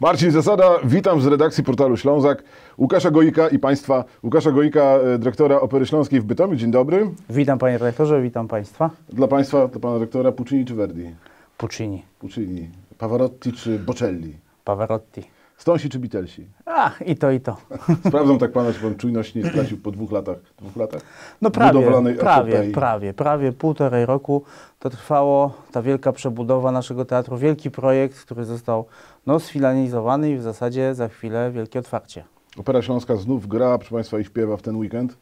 Marcin 0.00 0.30
Zasada, 0.30 0.78
witam 0.84 1.20
z 1.20 1.26
redakcji 1.26 1.64
portalu 1.64 1.96
Ślązak. 1.96 2.42
Łukasza 2.78 3.10
Goika 3.10 3.48
i 3.48 3.58
Państwa. 3.58 4.04
Łukasza 4.24 4.52
Goika, 4.52 4.80
e, 4.80 5.18
dyrektora 5.18 5.60
Opery 5.60 5.86
Śląskiej 5.86 6.20
w 6.20 6.24
Bytomiu. 6.24 6.56
Dzień 6.56 6.70
dobry. 6.70 7.10
Witam 7.30 7.58
panie 7.58 7.78
redaktorze, 7.78 8.22
witam 8.22 8.48
państwa. 8.48 8.90
Dla 9.08 9.28
Państwa, 9.28 9.68
dla 9.68 9.80
Pana 9.80 9.94
dyrektora 9.94 10.32
Puccini 10.32 10.64
czy 10.64 10.74
Verdi? 10.74 11.14
Puccini, 11.56 12.02
Puccini. 12.18 12.68
Pavarotti 12.98 13.52
czy 13.52 13.78
Bocelli? 13.78 14.36
Pavarotti. 14.64 15.37
Stonsi 15.58 15.88
czy 15.88 15.98
Beatlesi? 15.98 16.46
A, 16.66 16.90
i 17.06 17.16
to, 17.16 17.30
i 17.30 17.40
to. 17.40 17.56
Sprawdzam 18.08 18.38
tak 18.38 18.52
Pana, 18.52 18.72
czy 18.72 18.80
Pan 18.80 18.96
czujność 18.96 19.34
nie 19.34 19.50
stracił 19.50 19.78
po 19.78 19.90
dwóch 19.90 20.12
latach. 20.12 20.36
Dwóch 20.58 20.76
latach? 20.76 21.02
No 21.42 21.50
prawie, 21.50 21.82
prawie, 22.18 22.52
epopei. 22.52 22.72
prawie, 22.72 23.14
prawie 23.14 23.52
półtorej 23.52 24.06
roku 24.06 24.42
to 24.78 24.90
trwało, 24.90 25.54
ta 25.72 25.82
wielka 25.82 26.12
przebudowa 26.12 26.72
naszego 26.72 27.04
teatru, 27.04 27.38
wielki 27.38 27.70
projekt, 27.70 28.20
który 28.20 28.44
został 28.44 28.86
no, 29.26 29.40
sfinalizowany 29.40 30.30
i 30.30 30.36
w 30.36 30.42
zasadzie 30.42 30.94
za 30.94 31.08
chwilę 31.08 31.50
wielkie 31.50 31.78
otwarcie. 31.78 32.24
Opera 32.56 32.82
Śląska 32.82 33.16
znów 33.16 33.46
gra, 33.46 33.78
proszę 33.78 33.94
Państwa, 33.94 34.18
i 34.18 34.24
śpiewa 34.24 34.56
w 34.56 34.62
ten 34.62 34.76
weekend. 34.76 35.16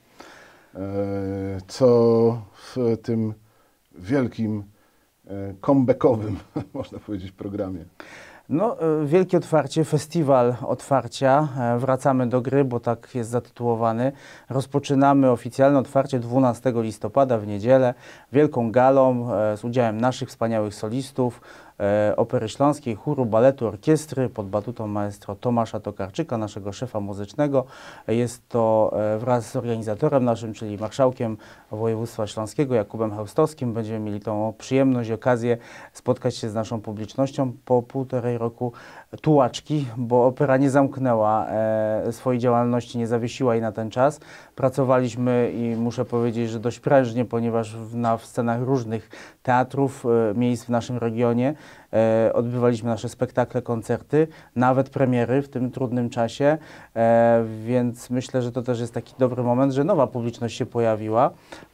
E, 0.74 0.79
Co 1.68 2.43
w 2.55 2.96
tym 3.02 3.34
wielkim, 3.98 4.65
e, 5.27 5.55
comebackowym, 5.60 6.37
można 6.74 6.98
powiedzieć, 6.98 7.32
programie. 7.32 7.84
No, 8.48 8.77
e, 8.80 9.06
wielkie 9.06 9.36
otwarcie, 9.36 9.84
festiwal 9.84 10.56
otwarcia. 10.66 11.48
E, 11.59 11.78
Wracamy 11.78 12.27
do 12.27 12.41
gry, 12.41 12.64
bo 12.64 12.80
tak 12.80 13.14
jest 13.14 13.30
zatytułowany. 13.30 14.12
Rozpoczynamy 14.50 15.30
oficjalne 15.30 15.78
otwarcie 15.78 16.18
12 16.18 16.73
listopada 16.77 17.38
w 17.38 17.46
niedzielę 17.46 17.95
wielką 18.32 18.70
galą 18.70 19.32
e, 19.34 19.56
z 19.56 19.64
udziałem 19.64 20.01
naszych 20.01 20.28
wspaniałych 20.28 20.74
solistów, 20.74 21.40
Opery 22.16 22.48
Śląskiej, 22.48 22.95
chóru, 22.95 23.27
baletu, 23.27 23.66
orkiestry 23.66 24.29
pod 24.29 24.48
batutą 24.48 24.87
maestro 24.87 25.35
Tomasza 25.35 25.80
Tokarczyka, 25.80 26.39
naszego 26.39 26.73
szefa 26.73 27.01
muzycznego. 27.01 27.65
Jest 28.09 28.49
to 28.49 28.93
e, 29.15 29.18
wraz 29.18 29.51
z 29.51 29.57
organizatorem 29.57 30.24
naszym, 30.24 30.52
czyli 30.52 30.79
marszałkiem 30.79 31.37
województwa 31.71 32.27
śląskiego 32.27 32.74
Jakubem 32.74 33.15
Chełstowskim. 33.15 33.73
Będziemy 33.73 33.99
mieli 33.99 34.21
tą 34.21 34.55
przyjemność 34.59 35.10
i 35.10 35.13
okazję 35.13 35.57
spotkać 35.93 36.37
się 36.37 36.49
z 36.49 36.55
naszą 36.55 36.80
publicznością 36.80 37.52
po 37.65 37.83
półtorej 37.83 38.38
roku 38.38 38.73
tułaczki, 39.23 39.87
bo 39.96 40.27
opera 40.27 40.57
nie 40.57 40.71
zamknęła 40.71 41.46
e, 41.46 42.13
swojej 42.13 42.40
działalności, 42.40 42.99
nie 42.99 43.07
zawiesiła 43.07 43.55
jej 43.55 43.63
na 43.63 43.73
ten 43.73 43.90
czas. 43.90 44.21
Pracowaliśmy 44.55 45.52
i 45.55 45.77
muszę 45.77 46.05
powiedzieć, 46.05 46.51
że 46.51 46.61
dość 46.61 46.80
prężnie, 46.80 47.24
ponieważ 47.24 47.77
na, 47.93 48.16
w 48.16 48.27
scenach 48.27 48.63
różnych 48.63 49.11
teatrów, 49.43 50.07
e, 50.07 50.35
miejsc 50.35 50.65
w 50.65 50.68
naszym 50.68 50.99
regionie 50.99 51.55
e, 51.97 52.33
odbywaliśmy 52.33 52.89
nasze 52.89 53.09
spektakle, 53.09 53.63
koncerty, 53.63 54.29
nawet 54.57 54.91
premiery 54.91 55.43
w 55.43 55.49
tym 55.49 55.71
trudnym 55.71 56.11
czasie, 56.11 56.59
e, 56.97 57.45
więc 57.66 58.11
myślę, 58.11 58.43
że 58.43 58.52
to 58.52 58.63
też 58.63 58.80
jest 58.80 58.95
taki 58.95 59.15
dobry 59.19 59.43
moment, 59.43 59.73
że 59.73 59.85
nowa 59.85 60.07
publiczność 60.07 60.57
się 60.57 60.67
pojawiła, 60.67 61.30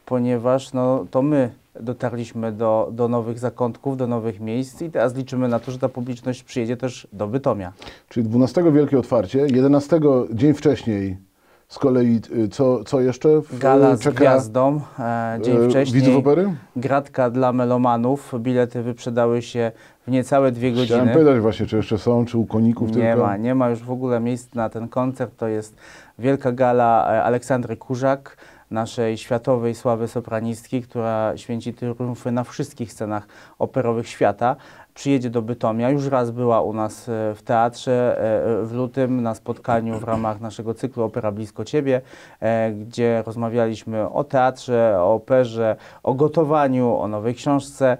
ponieważ 0.06 0.72
no, 0.72 1.06
to 1.10 1.22
my 1.22 1.50
dotarliśmy 1.80 2.52
do, 2.52 2.88
do 2.92 3.08
nowych 3.08 3.38
zakątków, 3.38 3.96
do 3.96 4.06
nowych 4.06 4.40
miejsc 4.40 4.82
i 4.82 4.90
teraz 4.90 5.14
liczymy 5.14 5.48
na 5.48 5.58
to, 5.58 5.72
że 5.72 5.78
ta 5.78 5.88
publiczność 5.88 6.42
przyjedzie 6.42 6.76
też 6.76 7.08
do 7.12 7.26
Bytomia. 7.26 7.72
Czyli 8.08 8.28
12 8.28 8.72
wielkie 8.72 8.98
otwarcie, 8.98 9.38
11 9.38 10.00
dzień 10.32 10.54
wcześniej 10.54 11.31
z 11.72 11.78
kolei 11.78 12.20
y, 12.36 12.48
co, 12.48 12.84
co 12.84 13.00
jeszcze 13.00 13.40
w, 13.40 13.58
Gala 13.58 13.96
z 13.96 14.00
czeka 14.00 14.16
gwiazdą, 14.16 14.80
e, 14.98 15.38
dzień 15.42 15.56
e, 15.64 15.68
wcześniej. 15.68 16.00
widzów 16.00 16.16
opery? 16.16 16.54
Gratka 16.76 17.30
dla 17.30 17.52
melomanów. 17.52 18.34
Bilety 18.40 18.82
wyprzedały 18.82 19.42
się 19.42 19.72
w 20.06 20.10
niecałe 20.10 20.52
dwie 20.52 20.72
Chciałem 20.72 20.88
godziny. 21.06 21.24
pytać 21.24 21.40
właśnie, 21.40 21.66
czy 21.66 21.76
jeszcze 21.76 21.98
są, 21.98 22.24
czy 22.24 22.38
u 22.38 22.46
koników 22.46 22.88
Nie 22.88 22.94
tylko? 23.12 23.26
ma, 23.26 23.36
nie 23.36 23.54
ma 23.54 23.70
już 23.70 23.82
w 23.82 23.90
ogóle 23.90 24.20
miejsc 24.20 24.54
na 24.54 24.68
ten 24.68 24.88
koncert. 24.88 25.36
To 25.36 25.48
jest 25.48 25.76
wielka 26.18 26.52
gala 26.52 27.12
e, 27.12 27.22
Aleksandry 27.22 27.76
Kurzak, 27.76 28.36
naszej 28.70 29.18
światowej 29.18 29.74
sławy 29.74 30.08
sopranistki, 30.08 30.82
która 30.82 31.32
święci 31.36 31.74
triumfy 31.74 32.32
na 32.32 32.44
wszystkich 32.44 32.92
scenach 32.92 33.26
operowych 33.58 34.08
świata. 34.08 34.56
Przyjedzie 34.94 35.30
do 35.30 35.42
Bytomia. 35.42 35.90
Już 35.90 36.06
raz 36.06 36.30
była 36.30 36.62
u 36.62 36.72
nas 36.72 37.08
e, 37.08 37.34
w 37.34 37.42
teatrze 37.42 38.18
e, 38.62 38.66
w 38.66 38.72
lutym 38.72 39.22
na 39.22 39.34
spotkaniu 39.34 39.98
w 39.98 40.04
ramach 40.04 40.40
naszego 40.40 40.74
cyklu 40.74 41.04
Opera 41.04 41.32
Blisko 41.32 41.64
Ciebie, 41.64 42.00
e, 42.40 42.72
gdzie 42.72 43.22
rozmawialiśmy 43.26 44.08
o 44.10 44.24
teatrze, 44.24 44.96
o 44.98 45.14
operze, 45.14 45.76
o 46.02 46.14
gotowaniu, 46.14 46.96
o 46.96 47.08
nowej 47.08 47.34
książce 47.34 47.96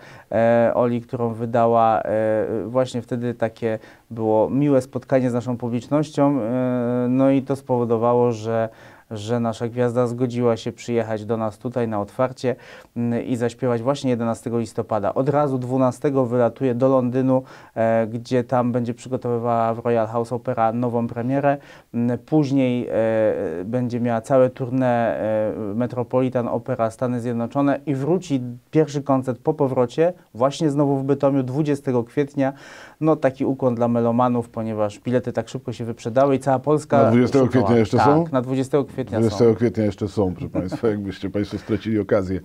Oli, 0.75 1.01
którą 1.01 1.35
wydała. 1.35 2.03
Właśnie 2.67 3.03
wtedy 3.03 3.35
takie 3.35 3.79
było 4.11 4.51
miłe 4.51 4.81
spotkanie 4.81 5.31
z 5.31 5.35
naszą 5.35 5.57
publicznością. 5.57 6.39
No 7.09 7.31
i 7.31 7.43
to 7.43 7.57
spowodowało, 7.57 8.33
że 8.33 8.69
że 9.13 9.41
nasza 9.41 9.69
gwiazda 9.69 10.07
zgodziła 10.07 10.57
się 10.57 10.73
przyjechać 10.73 11.25
do 11.25 11.37
nas 11.37 11.59
tutaj 11.59 11.89
na 11.89 12.01
otwarcie 12.01 12.57
mm, 12.97 13.25
i 13.25 13.37
zaśpiewać 13.37 13.83
właśnie 13.83 14.11
11 14.11 14.51
listopada. 14.55 15.15
Od 15.15 15.29
razu 15.29 15.59
12 15.59 16.13
wylatuje 16.27 16.75
do 16.75 16.89
Londynu, 16.89 17.43
e, 17.75 18.07
gdzie 18.07 18.45
tam 18.45 18.73
będzie 18.73 18.95
przygotowywała 18.95 19.75
w 19.75 19.79
Royal 19.79 20.07
House 20.07 20.33
Opera 20.33 20.73
nową 20.73 21.07
premierę. 21.07 21.59
Mm, 21.95 22.19
Później 22.19 22.89
e, 22.89 22.93
będzie 23.65 24.01
miała 24.01 24.21
całe 24.21 24.49
tournée 24.49 24.85
e, 24.85 25.53
Metropolitan 25.75 26.49
Opera 26.49 26.91
Stany 26.91 27.21
Zjednoczone 27.21 27.81
i 27.87 27.95
wróci 27.95 28.41
pierwszy 28.71 29.03
koncert 29.03 29.39
po 29.43 29.55
powrocie 29.55 30.13
właśnie 30.35 30.71
znowu 30.71 30.97
w 30.97 31.05
Bytomiu 31.05 31.43
20 31.43 31.93
kwietnia. 32.07 32.53
No 33.03 33.17
taki 33.17 33.45
ukłon 33.45 33.75
dla 33.75 33.89
melomanów, 33.89 34.49
ponieważ 34.49 34.99
bilety 35.01 35.33
tak 35.33 35.49
szybko 35.49 35.73
się 35.73 35.85
wyprzedały 35.85 36.35
i 36.37 36.39
cała 36.39 36.59
Polska 36.59 37.03
Na 37.03 37.11
20 37.11 37.39
szukała. 37.39 37.49
kwietnia 37.51 37.79
jeszcze 37.79 37.97
tak, 37.97 38.07
są? 38.07 38.25
na 38.33 38.43
20 38.43 38.79
kwietnia 38.89 39.19
20 39.19 39.39
są. 39.45 39.55
kwietnia 39.55 39.85
jeszcze 39.85 40.09
są, 40.09 40.33
proszę 40.35 40.49
Państwa, 40.49 40.89
jakbyście 40.95 41.31
Państwo 41.31 41.59
stracili 41.59 41.99
okazję 41.99 42.41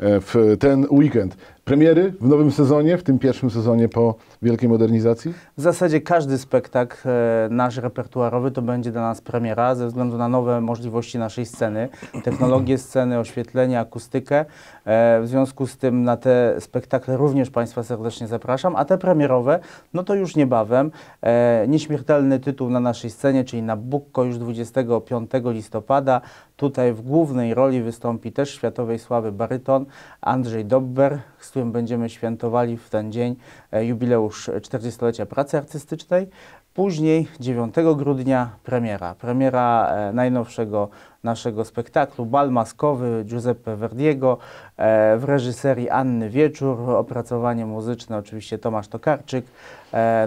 e, 0.00 0.20
w 0.20 0.56
ten 0.60 0.86
weekend. 0.90 1.36
Premiery 1.70 2.12
w 2.20 2.28
nowym 2.28 2.52
sezonie, 2.52 2.98
w 2.98 3.02
tym 3.02 3.18
pierwszym 3.18 3.50
sezonie 3.50 3.88
po 3.88 4.14
wielkiej 4.42 4.68
modernizacji? 4.68 5.34
W 5.56 5.60
zasadzie 5.60 6.00
każdy 6.00 6.38
spektakl 6.38 7.08
e, 7.08 7.48
nasz 7.50 7.76
repertuarowy 7.76 8.50
to 8.50 8.62
będzie 8.62 8.92
dla 8.92 9.02
nas 9.02 9.20
premiera 9.20 9.74
ze 9.74 9.86
względu 9.86 10.18
na 10.18 10.28
nowe 10.28 10.60
możliwości 10.60 11.18
naszej 11.18 11.46
sceny, 11.46 11.88
technologię 12.24 12.78
sceny, 12.78 13.18
oświetlenie, 13.18 13.80
akustykę. 13.80 14.44
E, 14.84 15.20
w 15.20 15.28
związku 15.28 15.66
z 15.66 15.76
tym 15.76 16.04
na 16.04 16.16
te 16.16 16.56
spektakle 16.60 17.16
również 17.16 17.50
Państwa 17.50 17.82
serdecznie 17.82 18.26
zapraszam, 18.26 18.76
a 18.76 18.84
te 18.84 18.98
premierowe, 18.98 19.60
no 19.94 20.02
to 20.02 20.14
już 20.14 20.36
niebawem. 20.36 20.90
E, 21.22 21.64
nieśmiertelny 21.68 22.40
tytuł 22.40 22.70
na 22.70 22.80
naszej 22.80 23.10
scenie, 23.10 23.44
czyli 23.44 23.62
na 23.62 23.76
Bukko 23.76 24.24
już 24.24 24.38
25 24.38 25.30
listopada. 25.44 26.20
Tutaj 26.56 26.92
w 26.92 27.02
głównej 27.02 27.54
roli 27.54 27.82
wystąpi 27.82 28.32
też 28.32 28.50
światowej 28.50 28.98
sławy 28.98 29.32
baryton 29.32 29.86
Andrzej 30.20 30.64
Dobber, 30.64 31.18
z 31.40 31.50
którym 31.50 31.72
będziemy 31.72 32.08
świętowali 32.08 32.76
w 32.76 32.90
ten 32.90 33.12
dzień 33.12 33.36
e, 33.72 33.84
jubileusz 33.84 34.48
40-lecia 34.48 35.26
pracy 35.26 35.58
artystycznej. 35.58 36.28
Później 36.74 37.28
9 37.40 37.74
grudnia 37.96 38.50
premiera. 38.64 39.14
Premiera 39.14 39.88
e, 39.88 40.12
najnowszego 40.12 40.88
naszego 41.24 41.64
spektaklu 41.64 42.26
Bal 42.26 42.50
Maskowy 42.50 43.24
Giuseppe 43.24 43.76
Verdiego 43.76 44.38
e, 44.76 45.16
w 45.18 45.24
reżyserii 45.24 45.90
Anny 45.90 46.30
Wieczór, 46.30 46.90
opracowanie 46.90 47.66
muzyczne 47.66 48.16
oczywiście 48.16 48.58
Tomasz 48.58 48.88
Tokarczyk, 48.88 49.44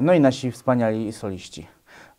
no 0.01 0.13
i 0.13 0.19
nasi 0.19 0.51
wspaniali 0.51 1.13
soliści. 1.13 1.67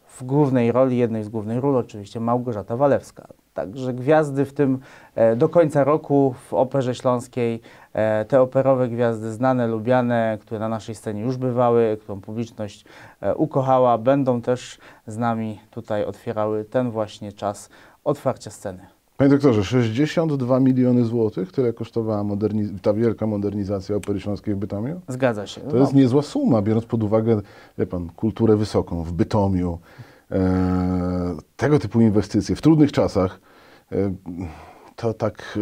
W 0.07 0.25
głównej 0.25 0.73
roli, 0.73 0.97
jednej 0.97 1.25
z 1.25 1.29
głównych 1.29 1.59
ról 1.59 1.77
oczywiście 1.77 2.21
Małgorzata 2.21 2.77
Walewska. 2.77 3.27
Także 3.55 3.93
gwiazdy 3.93 4.45
w 4.45 4.53
tym 4.53 4.79
e, 5.15 5.37
do 5.37 5.49
końca 5.49 5.85
roku 5.85 6.35
w 6.49 6.55
Operze 6.55 6.95
Śląskiej, 6.95 7.61
e, 7.93 8.25
te 8.25 8.41
operowe 8.41 8.89
gwiazdy 8.89 9.33
znane, 9.33 9.67
lubiane, 9.67 10.39
które 10.41 10.61
na 10.61 10.69
naszej 10.69 10.95
scenie 10.95 11.21
już 11.21 11.37
bywały, 11.37 11.99
którą 12.01 12.21
publiczność 12.21 12.85
e, 13.21 13.35
ukochała, 13.35 13.99
będą 13.99 14.43
też 14.43 14.79
z 15.07 15.17
nami 15.17 15.61
tutaj 15.71 16.05
otwierały 16.05 16.65
ten 16.65 16.91
właśnie 16.91 17.33
czas 17.33 17.69
otwarcia 18.05 18.51
sceny. 18.51 18.87
Panie 19.17 19.31
doktorze, 19.31 19.65
62 19.65 20.61
miliony 20.61 21.05
złotych, 21.05 21.53
tyle 21.53 21.73
kosztowała 21.73 22.25
ta 22.83 22.93
wielka 22.93 23.27
modernizacja 23.27 23.97
Opery 23.97 24.21
Śląskiej 24.21 24.55
w 24.55 24.59
Bytomiu? 24.59 25.01
Zgadza 25.09 25.47
się. 25.47 25.61
To 25.61 25.77
jest 25.77 25.95
niezła 25.95 26.23
suma, 26.23 26.63
biorąc 26.63 26.85
pod 26.85 27.03
uwagę, 27.03 27.41
wie 27.79 27.87
pan, 27.87 28.11
kulturę 28.17 28.57
wysoką 28.57 29.03
w 29.03 29.13
Bytomiu, 29.13 29.79
tego 31.57 31.79
typu 31.79 32.01
inwestycje 32.01 32.57
w 32.57 32.63
trudnych 32.63 32.93
czasach. 32.93 33.41
E, 33.93 33.97
to 34.97 35.15
tak 35.15 35.59
e, 35.59 35.61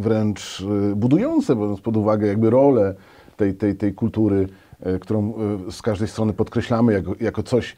wręcz 0.00 0.64
e, 0.92 0.94
budujące, 0.94 1.56
biorąc 1.56 1.80
pod 1.80 1.96
uwagę 1.96 2.26
jakby 2.26 2.50
rolę 2.50 2.94
tej, 3.36 3.54
tej, 3.54 3.76
tej 3.76 3.94
kultury, 3.94 4.48
e, 4.80 4.98
którą 4.98 5.34
e, 5.68 5.72
z 5.72 5.82
każdej 5.82 6.08
strony 6.08 6.32
podkreślamy 6.32 6.92
jako, 6.92 7.12
jako 7.20 7.42
coś 7.42 7.76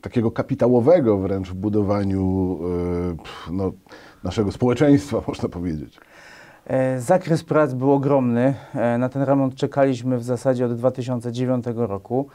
takiego 0.00 0.30
kapitałowego 0.30 1.18
wręcz 1.18 1.48
w 1.50 1.54
budowaniu 1.54 2.58
e, 3.48 3.52
no, 3.52 3.72
naszego 4.24 4.52
społeczeństwa, 4.52 5.22
można 5.28 5.48
powiedzieć. 5.48 6.00
E, 6.66 7.00
Zakres 7.00 7.44
prac 7.44 7.74
był 7.74 7.92
ogromny. 7.92 8.54
E, 8.74 8.98
Na 8.98 9.08
ten 9.08 9.22
remont 9.22 9.54
czekaliśmy 9.54 10.18
w 10.18 10.24
zasadzie 10.24 10.66
od 10.66 10.74
2009 10.74 11.64
roku. 11.76 12.26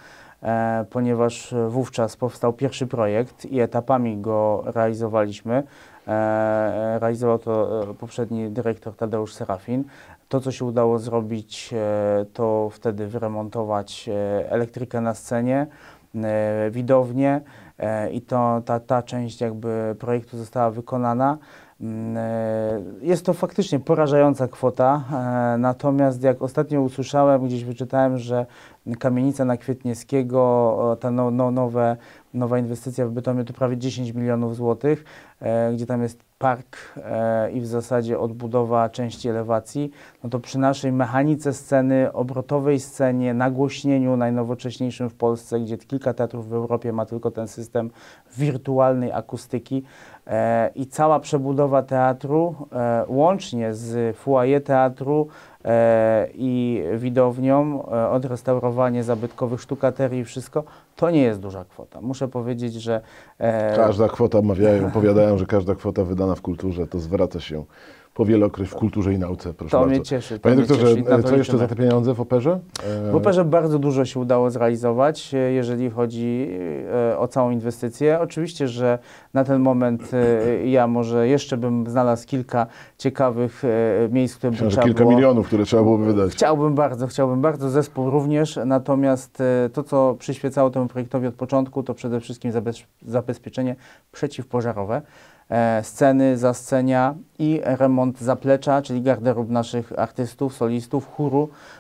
E, 0.43 0.85
ponieważ 0.89 1.55
wówczas 1.69 2.17
powstał 2.17 2.53
pierwszy 2.53 2.87
projekt 2.87 3.45
i 3.45 3.59
etapami 3.59 4.17
go 4.17 4.63
realizowaliśmy. 4.65 5.63
E, 6.07 6.99
realizował 6.99 7.39
to 7.39 7.83
e, 7.89 7.93
poprzedni 7.93 8.49
dyrektor 8.49 8.95
Tadeusz 8.95 9.33
Serafin. 9.33 9.83
To, 10.29 10.39
co 10.39 10.51
się 10.51 10.65
udało 10.65 10.99
zrobić, 10.99 11.73
e, 11.73 12.25
to 12.33 12.69
wtedy 12.71 13.07
wyremontować 13.07 14.09
e, 14.09 14.51
elektrykę 14.51 15.01
na 15.01 15.13
scenie, 15.13 15.67
e, 16.15 16.71
widownię 16.71 17.41
e, 17.79 18.11
i 18.11 18.21
to, 18.21 18.61
ta, 18.65 18.79
ta 18.79 19.03
część 19.03 19.41
jakby 19.41 19.95
projektu 19.99 20.37
została 20.37 20.71
wykonana. 20.71 21.37
Mm, 21.81 22.17
e, 22.17 22.81
Jest 23.01 23.25
to 23.25 23.33
faktycznie 23.33 23.79
porażająca 23.79 24.47
kwota, 24.47 25.03
e, 25.11 25.57
natomiast 25.57 26.23
jak 26.23 26.41
ostatnio 26.41 26.81
usłyszałem, 26.81 27.45
gdzieś 27.45 27.63
wyczytałem, 27.63 28.17
że 28.17 28.45
kamienica 28.99 29.45
na 29.45 29.57
Kwietniewskiego, 29.57 30.97
ta 30.99 31.11
no, 31.11 31.31
no, 31.31 31.51
nowe, 31.51 31.97
nowa 32.33 32.59
inwestycja 32.59 33.07
w 33.07 33.11
Bytomiu 33.11 33.43
to 33.43 33.53
prawie 33.53 33.77
10 33.77 34.13
milionów 34.13 34.55
złotych, 34.55 35.05
e, 35.41 35.73
gdzie 35.73 35.85
tam 35.85 36.01
jest 36.01 36.27
park 36.39 36.77
i 37.53 37.61
w 37.61 37.67
zasadzie 37.67 38.19
odbudowa 38.19 38.89
części 38.89 39.29
elewacji, 39.29 39.91
no 40.23 40.29
to 40.29 40.39
przy 40.39 40.59
naszej 40.59 40.91
mechanice 40.91 41.53
sceny, 41.53 42.13
obrotowej 42.13 42.79
scenie, 42.79 43.33
nagłośnieniu 43.33 44.17
najnowocześniejszym 44.17 45.09
w 45.09 45.15
Polsce, 45.15 45.59
gdzie 45.59 45.77
kilka 45.77 46.13
teatrów 46.13 46.49
w 46.49 46.53
Europie 46.53 46.93
ma 46.93 47.05
tylko 47.05 47.31
ten 47.31 47.47
system 47.47 47.89
wirtualnej 48.37 49.11
akustyki 49.11 49.83
i 50.75 50.87
cała 50.87 51.19
przebudowa 51.19 51.83
teatru, 51.83 52.55
e, 52.71 53.03
łącznie 53.07 53.73
z 53.73 54.17
foyer 54.17 54.63
teatru 54.63 55.27
e, 55.65 56.27
i 56.33 56.83
widownią, 56.97 57.85
e, 57.91 58.09
odrestaurowanie 58.09 59.03
zabytkowych 59.03 59.61
sztukaterii 59.61 60.19
i 60.19 60.25
wszystko, 60.25 60.63
to 60.95 61.09
nie 61.09 61.21
jest 61.21 61.39
duża 61.39 61.65
kwota. 61.65 62.01
Muszę 62.01 62.27
powiedzieć, 62.27 62.73
że 62.73 63.01
e, 63.37 63.75
Każda 63.75 64.07
kwota, 64.07 64.41
mawiają, 64.41 64.91
powiadają, 64.91 65.37
że 65.37 65.45
każda 65.45 65.75
kwota 65.75 66.03
wydana 66.03 66.35
w 66.35 66.41
kulturze 66.41 66.87
to 66.87 66.99
zwraca 66.99 67.39
się 67.39 67.63
powielokroć 68.17 68.69
w 68.69 68.75
kulturze 68.75 69.13
i 69.13 69.19
nauce. 69.19 69.53
Proszę 69.53 69.71
to 69.71 69.79
bardzo. 69.79 69.95
mnie 69.95 70.01
cieszy. 70.01 70.33
To 70.33 70.43
Panie 70.43 70.55
mnie 70.55 70.65
doktorze, 70.65 70.95
cieszy 70.95 71.23
co 71.23 71.35
jeszcze 71.37 71.57
za 71.57 71.67
te 71.67 71.75
pieniądze 71.75 72.13
w 72.13 72.21
operze? 72.21 72.59
W 73.11 73.15
operze 73.15 73.45
bardzo 73.45 73.79
dużo 73.79 74.05
się 74.05 74.19
udało 74.19 74.49
zrealizować, 74.49 75.33
e, 75.33 75.37
jeżeli 75.37 75.89
chodzi 75.89 76.49
e, 77.11 77.17
o 77.19 77.27
całą 77.27 77.51
inwestycję. 77.51 78.19
Oczywiście, 78.19 78.67
że 78.67 78.99
na 79.33 79.43
ten 79.43 79.61
moment 79.61 80.11
e, 80.13 80.67
ja 80.67 80.87
może 80.87 81.27
jeszcze 81.27 81.57
bym 81.57 81.89
znalazł 81.89 82.27
kilka 82.27 82.67
ciekawych 82.97 83.63
miejsc, 84.11 84.35
które 84.35 84.51
by 84.51 84.55
Myślę, 84.55 84.69
że 84.69 84.71
trzeba 84.71 84.87
kilka 84.87 85.03
było... 85.03 85.15
milionów, 85.15 85.47
które 85.47 85.65
trzeba 85.65 85.83
byłoby 85.83 86.05
wydać. 86.05 86.31
Chciałbym 86.31 86.75
bardzo, 86.75 87.07
chciałbym 87.07 87.41
bardzo, 87.41 87.69
zespół 87.69 88.09
również, 88.09 88.59
natomiast 88.65 89.43
to, 89.73 89.83
co 89.83 90.15
przyświecało 90.19 90.69
temu 90.69 90.87
projektowi 90.87 91.27
od 91.27 91.35
początku, 91.35 91.83
to 91.83 91.93
przede 91.93 92.19
wszystkim 92.19 92.51
zabez, 92.51 92.77
zabezpieczenie 93.01 93.75
przeciwpożarowe, 94.11 95.01
sceny, 95.83 96.37
zascenia 96.37 97.15
i 97.39 97.61
remont 97.63 98.19
zaplecza, 98.19 98.81
czyli 98.81 99.01
garderób 99.01 99.49
naszych 99.49 99.99
artystów, 99.99 100.55
solistów, 100.55 101.07
chóru. 101.15 101.49
e, 101.49 101.76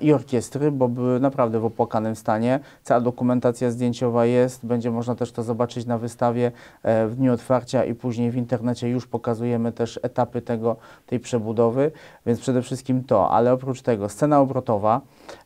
i 0.00 0.12
orkiestry, 0.12 0.70
bo 0.70 0.88
były 0.88 1.20
naprawdę 1.20 1.60
w 1.60 1.64
opłakanym 1.64 2.16
stanie. 2.16 2.60
Cała 2.82 3.00
dokumentacja 3.00 3.70
zdjęciowa 3.70 4.26
jest, 4.26 4.66
będzie 4.66 4.90
można 4.90 5.14
też 5.14 5.32
to 5.32 5.42
zobaczyć 5.42 5.86
na 5.86 5.98
wystawie 5.98 6.52
e, 6.82 7.06
w 7.06 7.16
dniu 7.16 7.32
otwarcia 7.32 7.84
i 7.84 7.94
później 7.94 8.30
w 8.30 8.36
internecie 8.36 8.88
już 8.88 9.06
pokazujemy 9.06 9.72
też 9.72 10.00
etapy 10.02 10.42
tego, 10.42 10.76
tej 11.06 11.20
przebudowy, 11.20 11.90
więc 12.26 12.40
przede 12.40 12.62
wszystkim 12.62 13.04
to, 13.04 13.30
ale 13.30 13.52
oprócz 13.52 13.82
tego 13.82 14.08
scena 14.08 14.40
obrotowa, 14.40 15.00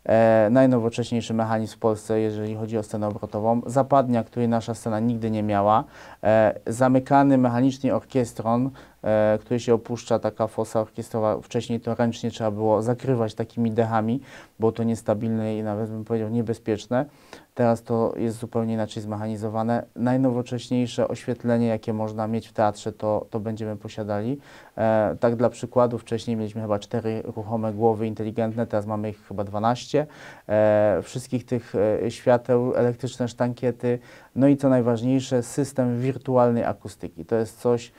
e, 0.05 0.49
najnowocześniejszy 0.51 1.35
mechanizm 1.35 1.75
w 1.75 1.79
Polsce, 1.79 2.21
jeżeli 2.21 2.55
chodzi 2.55 2.79
o 2.79 2.83
scenę 2.83 3.09
obrotową, 3.09 3.61
zapadnia, 3.67 4.25
której 4.25 4.49
nasza 4.49 4.75
scena 4.75 5.01
nigdy 5.01 5.31
nie 5.31 5.43
miała, 5.43 5.85
e, 6.23 6.55
zamykany 6.67 7.39
mechanicznie 7.39 7.95
orkiestron, 7.95 8.67
e, 8.67 8.71
który 9.41 9.61
się 9.61 9.75
opuszcza, 9.75 10.19
taka 10.19 10.47
fosa 10.47 10.81
orkiestrowa, 10.81 11.41
wcześniej 11.41 11.81
to 11.81 11.95
ręcznie 11.95 12.31
trzeba 12.31 12.51
było 12.51 12.83
zakrywać 12.83 13.35
takimi 13.35 13.71
dechami, 13.71 14.21
było 14.59 14.73
to 14.73 14.83
niestabilne 14.83 15.57
i 15.57 15.63
nawet 15.63 15.91
bym 15.91 16.05
powiedział 16.05 16.29
niebezpieczne. 16.29 17.07
Teraz 17.55 17.83
to 17.83 18.15
jest 18.17 18.39
zupełnie 18.39 18.75
inaczej 18.75 19.03
zmechanizowane. 19.03 19.87
Najnowocześniejsze 19.97 21.09
oświetlenie, 21.09 21.67
jakie 21.67 21.93
można 21.93 22.27
mieć 22.29 22.49
w 22.49 22.53
teatrze, 22.53 22.93
to, 22.93 23.27
to 23.31 23.41
będziemy 23.41 23.77
posiadali. 23.77 24.39
E, 24.79 25.17
tak 25.21 25.37
dla 25.37 25.51
przykładu, 25.51 25.99
wcześniej 25.99 26.37
mieliśmy 26.37 26.63
chyba 26.63 26.79
cztery 26.79 27.23
ruchome 27.25 27.73
głowy 27.73 28.07
inteligentne, 28.07 28.67
teraz 28.67 28.87
mamy 28.87 29.11
ich 29.11 29.27
chyba 29.27 29.45
12. 29.45 30.07
E, 30.49 31.01
wszystkich 31.03 31.47
tych 31.47 31.75
e, 32.05 32.11
świateł, 32.11 32.75
elektryczne 32.75 33.29
sztankiety, 33.29 33.99
no 34.37 34.49
i 34.49 34.57
co 34.57 34.69
najważniejsze, 34.69 35.43
system 35.43 36.01
wirtualnej 36.01 36.65
akustyki. 36.65 37.25
To 37.25 37.37
jest 37.37 37.61
coś, 37.61 37.93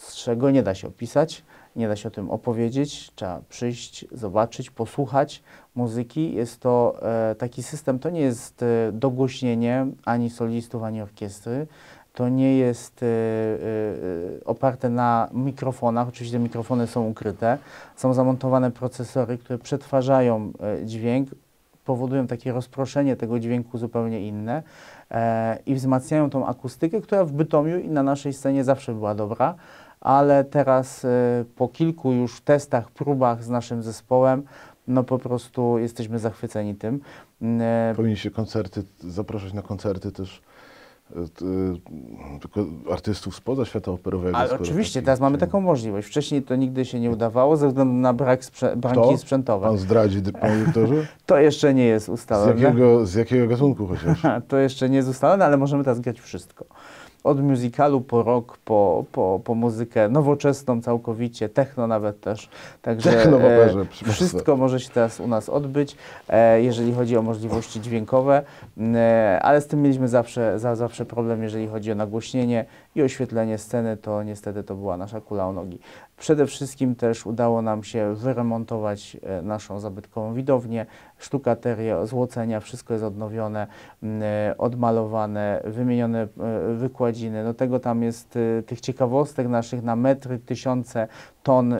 z 0.00 0.16
czego 0.16 0.50
nie 0.50 0.62
da 0.62 0.74
się 0.74 0.88
opisać, 0.88 1.44
nie 1.76 1.88
da 1.88 1.96
się 1.96 2.08
o 2.08 2.10
tym 2.10 2.30
opowiedzieć. 2.30 3.10
Trzeba 3.14 3.40
przyjść, 3.48 4.06
zobaczyć, 4.12 4.70
posłuchać 4.70 5.42
muzyki. 5.74 6.34
Jest 6.34 6.60
to 6.60 6.98
e, 7.02 7.34
taki 7.34 7.62
system, 7.62 7.98
to 7.98 8.10
nie 8.10 8.20
jest 8.20 8.62
e, 8.62 8.66
dogłośnienie 8.92 9.86
ani 10.04 10.30
solistów, 10.30 10.82
ani 10.82 11.02
orkiestry. 11.02 11.66
To 12.12 12.28
nie 12.28 12.56
jest 12.56 13.02
e, 13.02 13.06
e, 13.06 14.44
oparte 14.44 14.90
na 14.90 15.28
mikrofonach, 15.32 16.08
oczywiście 16.08 16.38
mikrofony 16.38 16.86
są 16.86 17.06
ukryte. 17.06 17.58
Są 17.96 18.14
zamontowane 18.14 18.70
procesory, 18.70 19.38
które 19.38 19.58
przetwarzają 19.58 20.52
e, 20.60 20.86
dźwięk, 20.86 21.28
powodują 21.84 22.26
takie 22.26 22.52
rozproszenie 22.52 23.16
tego 23.16 23.40
dźwięku 23.40 23.78
zupełnie 23.78 24.28
inne 24.28 24.62
i 25.66 25.74
wzmacniają 25.74 26.30
tą 26.30 26.46
akustykę, 26.46 27.00
która 27.00 27.24
w 27.24 27.32
Bytomiu 27.32 27.78
i 27.78 27.88
na 27.88 28.02
naszej 28.02 28.32
scenie 28.32 28.64
zawsze 28.64 28.94
była 28.94 29.14
dobra, 29.14 29.54
ale 30.00 30.44
teraz 30.44 31.04
e, 31.04 31.08
po 31.56 31.68
kilku 31.68 32.12
już 32.12 32.40
testach, 32.40 32.90
próbach 32.90 33.44
z 33.44 33.48
naszym 33.48 33.82
zespołem, 33.82 34.42
no 34.88 35.04
po 35.04 35.18
prostu 35.18 35.78
jesteśmy 35.78 36.18
zachwyceni 36.18 36.74
tym. 36.74 37.00
E, 37.60 37.92
Powinniście 37.96 38.30
koncerty, 38.30 38.82
zapraszać 38.98 39.52
na 39.52 39.62
koncerty 39.62 40.12
też 40.12 40.42
e, 41.16 41.20
tylko 42.40 42.64
artystów 42.92 43.36
spoza 43.36 43.64
świata 43.64 43.90
operowego. 43.92 44.36
Ale 44.38 44.50
oczywiście, 44.58 45.02
teraz 45.02 45.20
mamy 45.20 45.38
taką 45.38 45.60
możliwość. 45.60 46.08
Wcześniej 46.08 46.42
to 46.42 46.56
nigdy 46.56 46.84
się 46.84 47.00
nie 47.00 47.10
udawało 47.10 47.56
ze 47.56 47.68
względu 47.68 47.94
na 47.94 48.12
brak 48.12 48.40
sprze- 48.44 48.76
braki 48.76 48.96
Kto? 49.00 49.16
sprzętowe. 49.18 49.66
Pan 49.66 49.78
zdradzi, 49.78 50.22
panie 50.40 50.64
doktorze? 50.64 50.94
To 51.26 51.38
jeszcze 51.38 51.74
nie 51.74 51.84
jest 51.84 52.06
Z 52.06 52.08
ustalone. 52.08 52.60
jakiego, 52.62 53.06
z 53.06 53.14
jakiego 53.14 53.46
gatunku 53.46 53.86
chociaż? 53.86 54.22
To 54.48 54.56
jeszcze 54.58 54.90
nie 54.90 54.96
jest 54.96 55.08
ustalone, 55.08 55.44
ale 55.44 55.56
możemy 55.56 55.84
teraz 55.84 56.00
grać 56.00 56.20
wszystko. 56.20 56.64
Od 57.24 57.40
musicalu 57.42 58.00
po 58.00 58.22
rock, 58.22 58.58
po, 58.58 59.04
po, 59.12 59.40
po 59.44 59.54
muzykę 59.54 60.08
nowoczesną 60.08 60.82
całkowicie, 60.82 61.48
techno 61.48 61.86
nawet 61.86 62.20
też. 62.20 62.48
Także 62.82 63.10
Techno 63.10 63.38
w 63.38 63.44
operze, 63.44 63.64
proszę 63.66 63.86
państwa. 63.86 64.12
wszystko 64.12 64.56
może 64.56 64.80
się 64.80 64.90
teraz 64.90 65.20
u 65.20 65.26
nas 65.26 65.48
odbyć, 65.48 65.96
e, 66.28 66.62
jeżeli 66.62 66.94
chodzi 66.94 67.16
o 67.16 67.22
możliwości 67.22 67.80
dźwiękowe, 67.80 68.42
e, 68.94 69.38
ale 69.42 69.60
z 69.60 69.66
tym 69.66 69.82
mieliśmy 69.82 70.08
zawsze, 70.08 70.58
za, 70.58 70.76
zawsze 70.76 71.04
problem, 71.04 71.42
jeżeli 71.42 71.68
chodzi 71.68 71.92
o 71.92 71.94
nagłośnienie 71.94 72.64
i 72.94 73.02
oświetlenie 73.02 73.58
sceny, 73.58 73.96
to 73.96 74.22
niestety 74.22 74.62
to 74.62 74.74
była 74.74 74.96
nasza 74.96 75.20
kula 75.20 75.48
u 75.48 75.52
nogi. 75.52 75.78
Przede 76.20 76.46
wszystkim 76.46 76.94
też 76.94 77.26
udało 77.26 77.62
nam 77.62 77.84
się 77.84 78.14
wyremontować 78.14 79.16
e, 79.22 79.42
naszą 79.42 79.80
zabytkową 79.80 80.34
widownię, 80.34 80.86
sztukaterię, 81.18 82.06
złocenia, 82.06 82.60
wszystko 82.60 82.92
jest 82.92 83.04
odnowione, 83.04 83.66
e, 84.02 84.54
odmalowane, 84.58 85.62
wymienione 85.64 86.22
e, 86.22 86.28
wykładziny. 86.74 87.44
Do 87.44 87.54
tego 87.54 87.80
tam 87.80 88.02
jest 88.02 88.38
tych 88.66 88.80
ciekawostek 88.80 89.48
naszych 89.48 89.82
na 89.82 89.96
metry, 89.96 90.38
tysiące 90.38 91.08
ton 91.42 91.74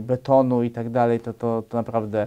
betonu 0.00 0.62
i 0.62 0.70
tak 0.70 0.90
dalej, 0.90 1.20
to, 1.20 1.32
to, 1.34 1.62
to 1.68 1.76
naprawdę 1.76 2.26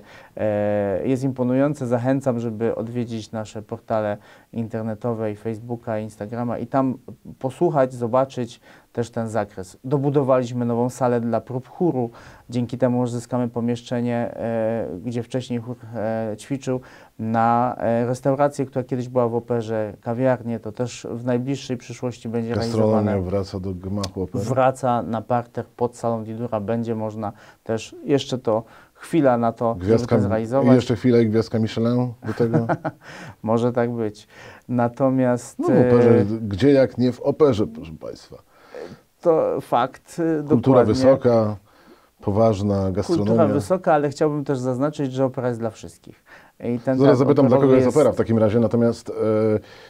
jest 1.03 1.23
imponujące. 1.23 1.87
Zachęcam, 1.87 2.39
żeby 2.39 2.75
odwiedzić 2.75 3.31
nasze 3.31 3.61
portale 3.61 4.17
internetowe 4.53 5.31
i 5.31 5.35
Facebooka, 5.35 5.99
Instagrama 5.99 6.57
i 6.57 6.67
tam 6.67 6.97
posłuchać, 7.39 7.93
zobaczyć 7.93 8.61
też 8.93 9.09
ten 9.09 9.29
zakres. 9.29 9.77
Dobudowaliśmy 9.83 10.65
nową 10.65 10.89
salę 10.89 11.21
dla 11.21 11.41
prób 11.41 11.67
chóru. 11.67 12.09
Dzięki 12.49 12.77
temu 12.77 12.99
uzyskamy 12.99 13.49
pomieszczenie, 13.49 14.15
e, 14.35 14.87
gdzie 15.05 15.23
wcześniej 15.23 15.59
chór 15.59 15.75
e, 15.95 16.35
ćwiczył, 16.37 16.81
na 17.19 17.75
e, 17.77 18.05
restaurację, 18.05 18.65
która 18.65 18.83
kiedyś 18.83 19.09
była 19.09 19.27
w 19.27 19.35
operze, 19.35 19.93
kawiarnię. 20.01 20.59
To 20.59 20.71
też 20.71 21.07
w 21.11 21.25
najbliższej 21.25 21.77
przyszłości 21.77 22.29
będzie 22.29 22.55
realizowane. 22.55 23.21
wraca 23.21 23.59
do 23.59 23.73
gmachu 23.73 24.21
opery. 24.21 24.45
Wraca 24.45 25.03
na 25.03 25.21
parter 25.21 25.65
pod 25.65 25.97
salą 25.97 26.23
Didura. 26.23 26.59
Będzie 26.59 26.95
można 26.95 27.31
też 27.63 27.95
jeszcze 28.03 28.37
to 28.37 28.63
chwila 28.93 29.37
na 29.37 29.51
to, 29.51 29.75
Gwiazdka, 29.75 30.15
żeby 30.15 30.21
to 30.21 30.27
zrealizować. 30.27 30.75
jeszcze 30.75 30.95
chwilę 30.95 31.23
i 31.23 31.29
gwiazdka 31.29 31.59
Michelin 31.59 32.13
do 32.27 32.33
tego. 32.33 32.67
Może 33.43 33.71
tak 33.73 33.91
być. 33.91 34.27
Natomiast 34.69 35.59
No 35.59 35.67
w 35.67 35.71
operze, 35.71 36.25
gdzie 36.41 36.71
jak 36.71 36.97
nie 36.97 37.11
w 37.11 37.21
operze, 37.21 37.67
proszę 37.67 37.91
Państwa. 37.99 38.50
To 39.21 39.61
fakt. 39.61 40.21
e, 40.39 40.43
Kultura 40.47 40.83
wysoka, 40.83 41.55
poważna 42.21 42.91
gastronomia. 42.91 43.31
Kultura 43.31 43.47
wysoka, 43.47 43.93
ale 43.93 44.09
chciałbym 44.09 44.45
też 44.45 44.59
zaznaczyć, 44.59 45.13
że 45.13 45.25
opera 45.25 45.47
jest 45.47 45.59
dla 45.59 45.69
wszystkich. 45.69 46.23
I 46.63 46.79
ten 46.79 46.97
Zaraz 46.97 47.17
zapytam, 47.17 47.47
dla 47.47 47.57
kogo 47.57 47.75
jest, 47.75 47.87
opera 47.87 48.11
w 48.11 48.15
takim 48.15 48.37
razie, 48.37 48.59
natomiast 48.59 49.09
e, 49.09 49.13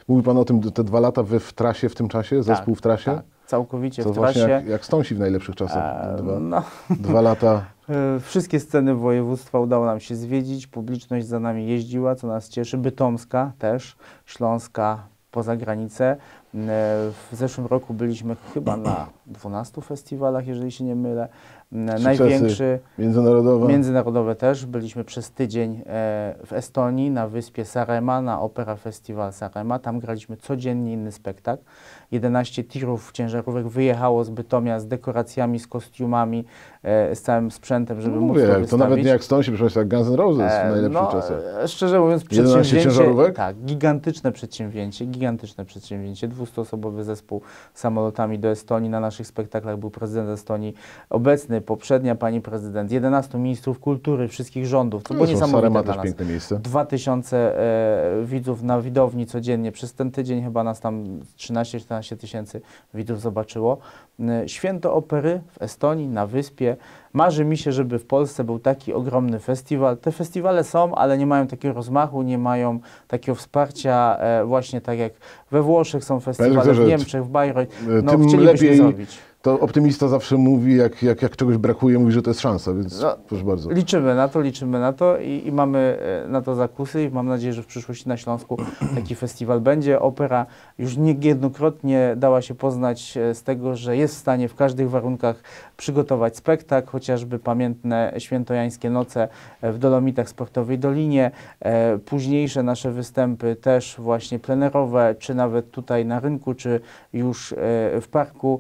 mówił 0.08 0.24
Pan 0.24 0.38
o 0.38 0.46
tym, 0.46 0.62
te 0.62 0.84
dwa 0.84 1.00
lata 1.00 1.24
wy 1.24 1.40
w 1.40 1.54
trasie 1.54 1.90
w 1.90 1.96
tym 1.96 2.08
czasie, 2.08 2.44
zespół 2.44 2.74
tak, 2.74 2.80
w 2.80 2.82
trasie? 2.82 3.12
Tak, 3.16 3.24
całkowicie 3.46 4.04
to 4.04 4.14
w 4.14 4.16
trasie. 4.16 4.40
Jak, 4.40 4.68
jak 4.68 4.86
Stąsi 4.86 5.16
w 5.16 5.20
najlepszych 5.20 5.56
czasach. 5.56 6.06
E, 6.06 6.16
dwa, 6.18 6.40
no. 6.40 6.64
dwa 6.90 7.22
lata. 7.22 7.62
E, 7.90 8.20
wszystkie 8.20 8.60
sceny 8.60 8.96
województwa 8.96 9.60
udało 9.60 9.86
nam 9.86 10.00
się 10.00 10.16
zwiedzić, 10.16 10.68
publiczność 10.68 11.28
za 11.28 11.40
nami 11.40 11.68
jeździła, 11.68 12.16
co 12.16 12.28
nas 12.28 12.50
cieszy. 12.50 12.78
Bytomska 12.78 13.52
też, 13.60 13.96
Śląska, 14.26 15.04
poza 15.32 15.56
granicę. 15.58 16.18
W 16.54 17.30
zeszłym 17.32 17.68
roku 17.68 17.94
byliśmy 17.94 18.36
chyba 18.54 18.78
na 18.78 19.08
12 19.26 19.82
festiwalach, 19.82 20.48
jeżeli 20.48 20.72
się 20.72 20.84
nie 20.84 20.96
mylę. 20.96 21.30
Największy. 21.72 22.80
Międzynarodowe. 22.98 23.68
Międzynarodowe 23.68 24.36
też. 24.36 24.66
Byliśmy 24.66 25.04
przez 25.04 25.32
tydzień 25.32 25.82
e, 25.86 26.36
w 26.46 26.54
Estonii 26.54 27.12
na 27.12 27.28
wyspie 27.28 27.66
Sarema, 27.66 28.22
na 28.22 28.42
Opera 28.42 28.76
Festival 28.76 29.34
Sarema. 29.34 29.80
Tam 29.80 30.00
graliśmy 30.00 30.38
codziennie 30.38 30.94
inny 30.94 31.12
spektakl. 31.12 31.64
11 32.12 32.64
tirów 32.64 33.12
ciężarówek 33.12 33.68
wyjechało 33.68 34.24
z 34.24 34.30
Bytomia 34.30 34.80
z 34.80 34.88
dekoracjami, 34.88 35.60
z 35.60 35.68
kostiumami, 35.68 36.46
e, 36.84 37.16
z 37.16 37.22
całym 37.22 37.52
sprzętem, 37.52 38.02
żeby 38.02 38.16
no, 38.16 38.22
móc 38.22 38.38
to, 38.62 38.68
to 38.68 38.78
nawet 38.78 39.04
nie 39.04 39.10
jak 39.10 39.24
Stąsi, 39.24 39.52
proszę 39.52 39.80
jak 39.80 39.90
Guns 39.90 40.08
N' 40.08 40.16
Roses 40.16 40.52
w 40.52 40.72
najlepszych 40.72 41.02
no, 41.02 41.12
czasach. 41.12 41.42
Szczerze 41.68 42.00
mówiąc, 42.00 42.24
przedsięwzięcie, 42.24 43.34
tak, 43.36 43.56
gigantyczne 43.56 44.32
przedsięwzięcie, 44.32 45.06
gigantyczne 45.06 45.66
przedsięwzięcie. 45.66 46.28
Dwustoosobowy 46.28 47.04
zespół 47.04 47.42
samolotami 47.74 48.40
do 48.40 48.50
Estonii. 48.50 48.90
Na 48.90 49.00
naszych 49.00 49.28
spektaklach 49.28 49.78
był 49.78 49.90
prezydent 49.90 50.30
Estonii 50.30 50.74
obecny, 51.10 51.61
poprzednia 51.62 52.16
pani 52.16 52.42
prezydent, 52.42 52.92
11 52.92 53.38
ministrów 53.38 53.80
kultury, 53.80 54.28
wszystkich 54.28 54.66
rządów. 54.66 55.04
To 55.04 55.14
no, 55.14 55.18
było 55.18 55.30
niesamowite 55.30 55.70
ma 55.70 55.84
też 55.84 55.98
piękne 56.04 56.26
miejsce. 56.26 56.60
2000 56.60 57.38
e, 57.38 58.26
widzów 58.26 58.64
na 58.64 58.82
widowni 58.82 59.26
codziennie. 59.26 59.72
Przez 59.72 59.94
ten 59.94 60.12
tydzień 60.12 60.44
chyba 60.44 60.64
nas 60.64 60.80
tam 60.80 61.20
13-14 61.38 62.18
tysięcy 62.18 62.62
widzów 62.94 63.22
zobaczyło. 63.22 63.78
E, 64.20 64.50
święto 64.50 64.94
opery 64.94 65.42
w 65.52 65.62
Estonii, 65.62 66.08
na 66.08 66.28
wyspie. 66.28 66.78
Marzy 67.14 67.46
mi 67.46 67.58
się, 67.58 67.72
żeby 67.72 68.00
w 68.00 68.06
Polsce 68.06 68.44
był 68.44 68.60
taki 68.60 68.94
ogromny 68.94 69.40
festiwal. 69.40 69.98
Te 69.98 70.12
festiwale 70.12 70.64
są, 70.64 70.96
ale 70.96 71.18
nie 71.18 71.26
mają 71.26 71.48
takiego 71.48 71.74
rozmachu, 71.74 72.22
nie 72.22 72.38
mają 72.38 72.80
takiego 73.08 73.36
wsparcia, 73.36 74.18
e, 74.20 74.46
właśnie 74.46 74.82
tak 74.82 75.00
jak 75.00 75.14
we 75.52 75.62
Włoszech 75.62 76.04
są 76.04 76.20
festiwale, 76.20 76.74
w 76.74 76.88
Niemczech, 76.88 77.26
w 77.26 77.30
Bayreuth. 77.30 77.72
No, 78.04 78.12
tym 78.12 78.40
lepiej 78.40 78.78
zrobić 78.78 79.31
to 79.42 79.60
optymista 79.60 80.08
zawsze 80.08 80.38
mówi, 80.38 80.76
jak, 80.76 81.04
jak, 81.04 81.22
jak 81.22 81.36
czegoś 81.36 81.58
brakuje, 81.58 82.00
mówi, 82.00 82.12
że 82.12 82.22
to 82.22 82.30
jest 82.30 82.40
szansa, 82.40 82.74
więc 82.74 83.02
no, 83.02 83.18
proszę 83.28 83.44
bardzo. 83.44 83.72
Liczymy 83.72 84.16
na 84.16 84.28
to, 84.28 84.42
liczymy 84.42 84.80
na 84.80 84.94
to 84.94 85.18
i, 85.20 85.48
i, 85.48 85.52
mamy 85.52 85.98
e, 86.26 86.28
na 86.28 86.42
to 86.42 86.56
zakusy 86.56 87.04
i 87.04 87.10
mam 87.10 87.28
nadzieję, 87.28 87.54
że 87.54 87.64
w 87.64 87.66
przyszłości 87.66 88.10
na 88.10 88.18
Śląsku 88.18 88.58
taki 88.96 89.16
festiwal 89.16 89.62
będzie. 89.62 90.00
Opera 90.00 90.46
już 90.80 90.98
niejednokrotnie 90.98 92.14
dała 92.18 92.42
się 92.42 92.56
poznać 92.56 93.18
e, 93.18 93.36
z 93.36 93.44
tego, 93.44 93.76
że 93.76 93.98
jest 93.98 94.16
w 94.16 94.18
stanie 94.18 94.48
w 94.48 94.56
każdych 94.56 94.90
warunkach 94.90 95.44
przygotować 95.82 96.38
spektakl, 96.38 96.88
chociażby 96.88 97.40
pamiętne 97.40 98.14
świętojańskie 98.18 98.90
noce 98.90 99.28
w 99.64 99.78
Dolomitach 99.78 100.30
Sportowej 100.30 100.80
Dolinie, 100.80 101.32
e, 101.60 101.98
późniejsze 101.98 102.64
nasze 102.64 102.92
występy 102.92 103.56
też 103.56 103.96
właśnie 104.00 104.40
plenerowe, 104.40 105.16
czy 105.20 105.36
nawet 105.36 105.72
tutaj 105.72 106.06
na 106.06 106.20
rynku, 106.20 106.54
czy 106.54 106.80
już 107.14 107.56
w 108.02 108.08
parku 108.12 108.60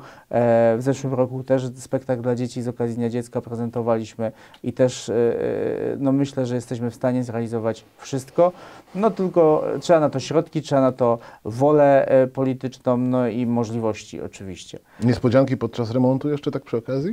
w 0.77 0.79
zeszłym 0.79 1.13
roku 1.13 1.43
też 1.43 1.63
spektakl 1.75 2.21
dla 2.21 2.35
dzieci 2.35 2.61
z 2.61 2.67
okazji 2.67 2.95
Dnia 2.95 3.09
Dziecka 3.09 3.41
prezentowaliśmy 3.41 4.31
i 4.63 4.73
też 4.73 5.09
e, 5.09 5.13
e, 5.13 5.95
no 5.99 6.11
myślę, 6.11 6.45
że 6.45 6.55
jesteśmy 6.55 6.91
w 6.91 6.95
stanie 6.95 7.23
zrealizować 7.23 7.85
wszystko. 7.97 8.51
No 8.95 9.11
tylko 9.11 9.63
trzeba 9.81 9.99
na 9.99 10.09
to 10.09 10.19
środki, 10.19 10.61
trzeba 10.61 10.81
na 10.81 10.91
to 10.91 11.19
wolę 11.45 12.07
e, 12.07 12.27
polityczną, 12.27 12.97
no 12.97 13.27
i 13.27 13.45
możliwości 13.45 14.21
oczywiście. 14.21 14.79
Niespodzianki 15.03 15.57
podczas 15.57 15.91
remontu 15.91 16.29
jeszcze 16.29 16.51
tak 16.51 16.63
przy 16.63 16.77
okazji? 16.77 17.10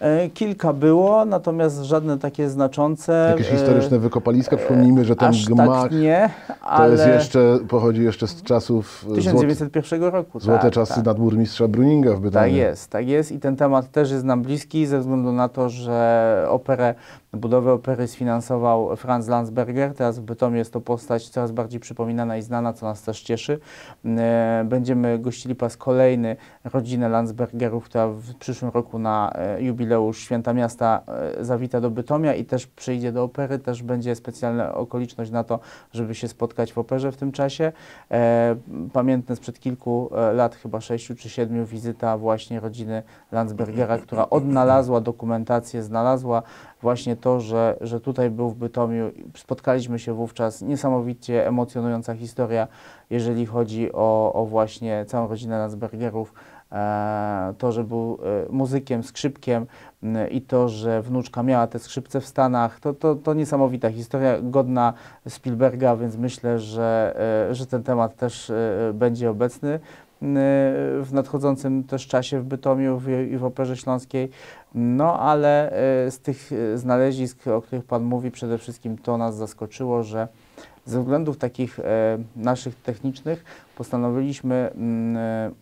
E, 0.00 0.28
kilka 0.28 0.72
było, 0.72 1.24
natomiast 1.24 1.82
żadne 1.82 2.18
takie 2.18 2.48
znaczące. 2.48 3.28
Jakieś 3.30 3.48
historyczne 3.48 3.98
wykopaliska? 3.98 4.56
Przypomnijmy, 4.56 5.04
że 5.04 5.16
ten 5.16 5.28
Aż 5.28 5.46
gmach 5.46 5.82
tak 5.82 5.92
nie, 5.92 6.30
ale... 6.60 6.86
to 6.86 6.92
jest 6.92 7.06
jeszcze, 7.06 7.58
pochodzi 7.68 8.02
jeszcze 8.02 8.26
z 8.26 8.42
czasów 8.42 9.06
1901 9.14 10.00
złote, 10.00 10.16
roku. 10.16 10.40
Złote 10.40 10.62
tak, 10.62 10.72
czasy 10.72 10.94
tak. 10.94 11.04
nadburmistrza 11.04 11.68
Bruninga 11.68 12.10
w 12.14 12.20
Bytomiu. 12.20 12.44
Tak 12.44 12.52
jest, 12.52 12.90
tak 12.90 13.08
jest 13.08 13.32
i 13.32 13.40
ten 13.40 13.56
temat 13.56 13.90
też 13.90 14.10
jest 14.10 14.24
nam 14.24 14.42
bliski 14.42 14.86
ze 14.86 15.00
względu 15.00 15.32
na 15.32 15.48
to, 15.48 15.68
że 15.68 16.46
operę 16.48 16.94
Budowę 17.36 17.72
opery 17.72 18.08
sfinansował 18.08 18.96
Franz 18.96 19.28
Landsberger. 19.28 19.94
Teraz 19.94 20.18
w 20.18 20.22
Bytomiu 20.22 20.56
jest 20.56 20.72
to 20.72 20.80
postać 20.80 21.28
coraz 21.28 21.52
bardziej 21.52 21.80
przypominana 21.80 22.36
i 22.36 22.42
znana, 22.42 22.72
co 22.72 22.86
nas 22.86 23.02
też 23.02 23.22
cieszy. 23.22 23.58
E, 24.04 24.64
będziemy 24.68 25.18
gościli 25.18 25.54
po 25.54 25.66
raz 25.66 25.76
kolejny 25.76 26.36
rodzinę 26.64 27.08
Landsbergerów, 27.08 27.84
która 27.84 28.08
w 28.08 28.34
przyszłym 28.34 28.70
roku 28.74 28.98
na 28.98 29.32
e, 29.34 29.62
jubileusz 29.86 30.18
Święta 30.18 30.52
Miasta 30.52 31.02
e, 31.38 31.44
zawita 31.44 31.80
do 31.80 31.90
Bytomia 31.90 32.34
i 32.34 32.44
też 32.44 32.66
przyjdzie 32.66 33.12
do 33.12 33.24
opery. 33.24 33.58
Też 33.58 33.82
będzie 33.82 34.14
specjalna 34.14 34.74
okoliczność 34.74 35.30
na 35.30 35.44
to, 35.44 35.60
żeby 35.92 36.14
się 36.14 36.28
spotkać 36.28 36.72
w 36.72 36.78
operze 36.78 37.12
w 37.12 37.16
tym 37.16 37.32
czasie. 37.32 37.72
Pamiętne 38.92 39.36
sprzed 39.36 39.60
kilku 39.60 40.10
lat, 40.34 40.54
chyba 40.54 40.80
sześciu 40.80 41.14
czy 41.14 41.28
siedmiu, 41.28 41.66
wizyta 41.66 42.18
właśnie 42.18 42.60
rodziny 42.60 43.02
Landsbergera, 43.32 43.98
która 43.98 44.30
odnalazła 44.30 45.00
dokumentację, 45.00 45.82
znalazła 45.82 46.42
właśnie 46.82 47.16
to, 47.16 47.40
że, 47.40 47.76
że 47.80 48.00
tutaj 48.00 48.30
był 48.30 48.50
w 48.50 48.54
Bytomiu, 48.54 49.10
spotkaliśmy 49.36 49.98
się 49.98 50.12
wówczas, 50.12 50.62
niesamowicie 50.62 51.46
emocjonująca 51.46 52.14
historia, 52.14 52.68
jeżeli 53.10 53.46
chodzi 53.46 53.92
o, 53.92 54.32
o 54.32 54.46
właśnie 54.46 55.04
całą 55.04 55.28
rodzinę 55.28 55.58
Landsbergerów, 55.58 56.34
e, 56.34 56.55
to, 57.58 57.72
że 57.72 57.84
był 57.84 58.18
e, 58.48 58.52
muzykiem, 58.52 59.02
skrzypkiem 59.02 59.66
i 60.30 60.40
to, 60.42 60.68
że 60.68 61.02
wnuczka 61.02 61.42
miała 61.42 61.66
te 61.66 61.78
skrzypce 61.78 62.20
w 62.20 62.26
Stanach, 62.26 62.80
to, 62.80 62.94
to, 62.94 63.14
to 63.14 63.34
niesamowita 63.34 63.90
historia, 63.90 64.40
godna 64.42 64.92
Spielberga, 65.28 65.96
więc 65.96 66.16
myślę, 66.16 66.58
że, 66.58 67.16
e, 67.50 67.54
że 67.54 67.66
ten 67.66 67.82
temat 67.82 68.16
też 68.16 68.52
będzie 68.94 69.30
obecny 69.30 69.80
w 71.02 71.08
nadchodzącym 71.12 71.84
też 71.84 72.06
czasie 72.06 72.40
w 72.40 72.44
Bytomiu 72.44 73.00
i 73.30 73.36
w 73.36 73.44
Operze 73.44 73.76
Śląskiej. 73.76 74.30
No 74.74 75.20
ale 75.20 75.70
e, 75.70 76.10
z 76.10 76.20
tych 76.20 76.52
e, 76.52 76.78
znalezisk, 76.78 77.46
o 77.46 77.62
których 77.62 77.84
Pan 77.84 78.04
mówi, 78.04 78.30
przede 78.30 78.58
wszystkim 78.58 78.98
to 78.98 79.18
nas 79.18 79.36
zaskoczyło, 79.36 80.02
że 80.02 80.28
ze 80.86 81.00
względów 81.00 81.38
takich 81.38 81.80
e, 81.80 82.18
naszych 82.36 82.74
technicznych 82.74 83.44
postanowiliśmy 83.76 84.70
mm, 84.74 85.54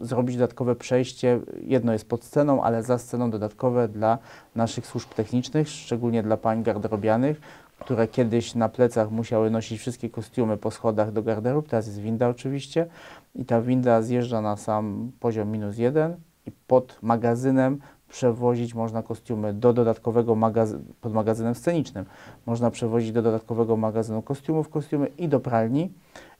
zrobić 0.00 0.36
dodatkowe 0.36 0.76
przejście. 0.76 1.40
Jedno 1.66 1.92
jest 1.92 2.08
pod 2.08 2.24
sceną, 2.24 2.62
ale 2.62 2.82
za 2.82 2.98
sceną 2.98 3.30
dodatkowe 3.30 3.88
dla 3.88 4.18
naszych 4.54 4.86
służb 4.86 5.08
technicznych, 5.08 5.68
szczególnie 5.68 6.22
dla 6.22 6.36
pań 6.36 6.62
garderobianych, 6.62 7.40
które 7.78 8.08
kiedyś 8.08 8.54
na 8.54 8.68
plecach 8.68 9.10
musiały 9.10 9.50
nosić 9.50 9.80
wszystkie 9.80 10.10
kostiumy 10.10 10.56
po 10.56 10.70
schodach 10.70 11.12
do 11.12 11.22
garderób. 11.22 11.68
Teraz 11.68 11.86
jest 11.86 12.00
winda 12.00 12.28
oczywiście 12.28 12.86
i 13.34 13.44
ta 13.44 13.60
winda 13.62 14.02
zjeżdża 14.02 14.40
na 14.40 14.56
sam 14.56 15.12
poziom 15.20 15.50
minus 15.50 15.78
jeden 15.78 16.16
i 16.46 16.52
pod 16.66 16.98
magazynem 17.02 17.78
przewozić 18.14 18.74
można 18.74 19.02
kostiumy 19.02 19.54
do 19.54 19.72
dodatkowego 19.72 20.34
magazynu, 20.34 20.82
pod 21.00 21.12
magazynem 21.12 21.54
scenicznym. 21.54 22.04
Można 22.46 22.70
przewozić 22.70 23.12
do 23.12 23.22
dodatkowego 23.22 23.76
magazynu 23.76 24.22
kostiumów, 24.22 24.68
kostiumy 24.68 25.06
i 25.06 25.28
do 25.28 25.40
pralni. 25.40 25.92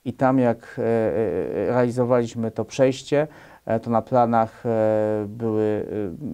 I 0.04 0.12
tam 0.12 0.38
jak 0.38 0.76
e, 0.78 0.82
e, 0.82 1.66
realizowaliśmy 1.66 2.50
to 2.50 2.64
przejście, 2.64 3.26
e, 3.66 3.80
to 3.80 3.90
na 3.90 4.02
planach 4.02 4.64
były 5.26 5.86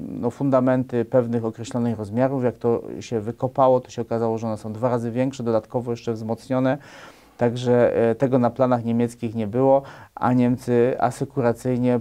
no, 0.09 0.31
fundamenty 0.31 1.05
pewnych 1.05 1.45
określonych 1.45 1.99
rozmiarów. 1.99 2.45
Jak 2.45 2.57
to 2.57 2.83
się 3.01 3.21
wykopało, 3.21 3.81
to 3.81 3.91
się 3.91 4.03
okazało, 4.03 4.39
że 4.39 4.47
one 4.47 4.57
są 4.57 4.73
dwa 4.73 4.89
razy 4.89 5.11
większe, 5.11 5.43
dodatkowo 5.43 5.91
jeszcze 5.91 6.13
wzmocnione. 6.13 6.79
Także 7.39 7.93
tego 8.19 8.39
na 8.39 8.51
planach 8.51 8.85
niemieckich 8.85 9.35
nie 9.35 9.47
było, 9.47 9.83
a 10.15 10.33
Niemcy 10.33 10.97
asykuracyjnie 10.99 12.01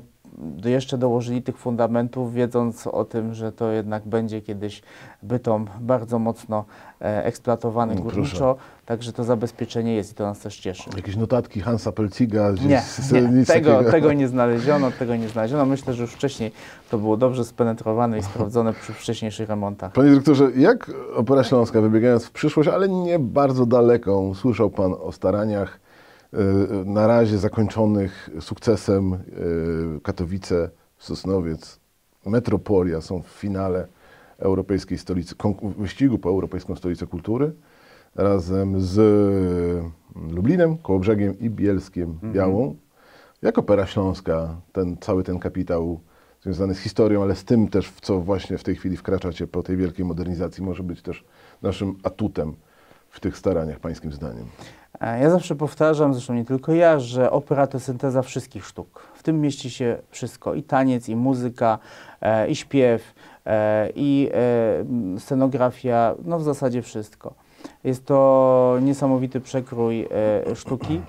jeszcze 0.65 0.97
dołożyli 0.97 1.41
tych 1.41 1.57
fundamentów, 1.57 2.33
wiedząc 2.33 2.87
o 2.87 3.05
tym, 3.05 3.33
że 3.33 3.51
to 3.51 3.71
jednak 3.71 4.07
będzie 4.07 4.41
kiedyś 4.41 4.81
bytom 5.23 5.67
bardzo 5.79 6.19
mocno 6.19 6.65
e, 7.01 7.25
eksploatowany 7.25 7.95
no, 7.95 8.01
górniczo, 8.01 8.55
także 8.85 9.13
to 9.13 9.23
zabezpieczenie 9.23 9.95
jest 9.95 10.11
i 10.11 10.15
to 10.15 10.23
nas 10.23 10.39
też 10.39 10.59
cieszy. 10.59 10.89
Jakieś 10.95 11.15
notatki 11.15 11.61
Hansa 11.61 11.91
Pelciga? 11.91 12.51
Nie, 12.51 12.81
nie 13.21 13.45
tego, 13.45 13.83
tego 13.91 14.13
nie 14.13 14.27
znaleziono, 14.27 14.91
tego 14.91 15.15
nie 15.15 15.29
znaleziono. 15.29 15.65
Myślę, 15.65 15.93
że 15.93 16.01
już 16.01 16.11
wcześniej 16.11 16.51
to 16.91 16.97
było 16.97 17.17
dobrze 17.17 17.45
spenetrowane 17.45 18.19
i 18.19 18.23
sprawdzone 18.23 18.73
przy 18.73 18.93
wcześniejszych 18.93 19.49
remontach. 19.49 19.91
Panie 19.93 20.09
dyrektorze, 20.09 20.51
jak 20.55 20.91
Opera 21.15 21.43
Śląska, 21.43 21.81
wybiegając 21.81 22.25
w 22.25 22.31
przyszłość, 22.31 22.69
ale 22.69 22.89
nie 22.89 23.19
bardzo 23.19 23.65
daleką, 23.65 24.33
słyszał 24.35 24.69
Pan 24.69 24.95
o 25.01 25.11
staraniach 25.11 25.79
na 26.85 27.07
razie 27.07 27.37
zakończonych 27.37 28.29
sukcesem 28.39 29.13
y, 29.13 29.17
Katowice, 30.03 30.69
Sosnowiec, 30.97 31.79
Metropolia 32.25 33.01
są 33.01 33.21
w 33.21 33.27
finale 33.27 33.87
europejskiej 34.37 34.97
stolicy, 34.97 35.35
wyścigu 35.77 36.19
po 36.19 36.29
europejską 36.29 36.75
stolicę 36.75 37.07
kultury 37.07 37.51
razem 38.15 38.81
z 38.81 38.99
Lublinem, 40.31 40.77
Kołobrzegiem 40.77 41.39
i 41.39 41.49
Bielskiem 41.49 42.19
Białą. 42.23 42.75
Jak 43.41 43.57
Opera 43.57 43.85
Śląska, 43.85 44.55
ten, 44.71 44.97
cały 44.97 45.23
ten 45.23 45.39
kapitał 45.39 45.99
związany 46.41 46.75
z 46.75 46.79
historią, 46.79 47.23
ale 47.23 47.35
z 47.35 47.43
tym 47.43 47.67
też, 47.67 47.89
w 47.89 48.01
co 48.01 48.19
właśnie 48.19 48.57
w 48.57 48.63
tej 48.63 48.75
chwili 48.75 48.97
wkraczacie 48.97 49.47
po 49.47 49.63
tej 49.63 49.77
wielkiej 49.77 50.05
modernizacji, 50.05 50.63
może 50.63 50.83
być 50.83 51.01
też 51.01 51.25
naszym 51.61 51.95
atutem 52.03 52.55
w 53.09 53.19
tych 53.19 53.37
staraniach, 53.37 53.79
pańskim 53.79 54.11
zdaniem. 54.11 54.45
E, 55.01 55.19
Ja 55.19 55.29
zawsze 55.29 55.55
powtarzam, 55.55 56.13
zresztą 56.13 56.33
nie 56.33 56.45
tylko 56.45 56.73
ja, 56.73 56.99
że 56.99 57.31
opera 57.31 57.67
to 57.67 57.79
synteza 57.79 58.21
wszystkich 58.21 58.65
sztuk. 58.65 59.07
W 59.13 59.23
tym 59.23 59.41
mieści 59.41 59.69
się 59.69 59.97
wszystko, 60.09 60.53
i 60.53 60.63
taniec, 60.63 61.09
i 61.09 61.15
muzyka, 61.15 61.79
e, 62.21 62.47
i 62.47 62.55
śpiew, 62.55 63.13
e, 63.45 63.89
i 63.95 64.29
scenografia, 65.17 66.15
no 66.25 66.39
w 66.39 66.43
zasadzie 66.43 66.81
wszystko. 66.81 67.33
Jest 67.83 68.05
to 68.05 68.77
niesamowity 68.81 69.41
przekrój 69.41 70.07
sztuki, 70.55 71.01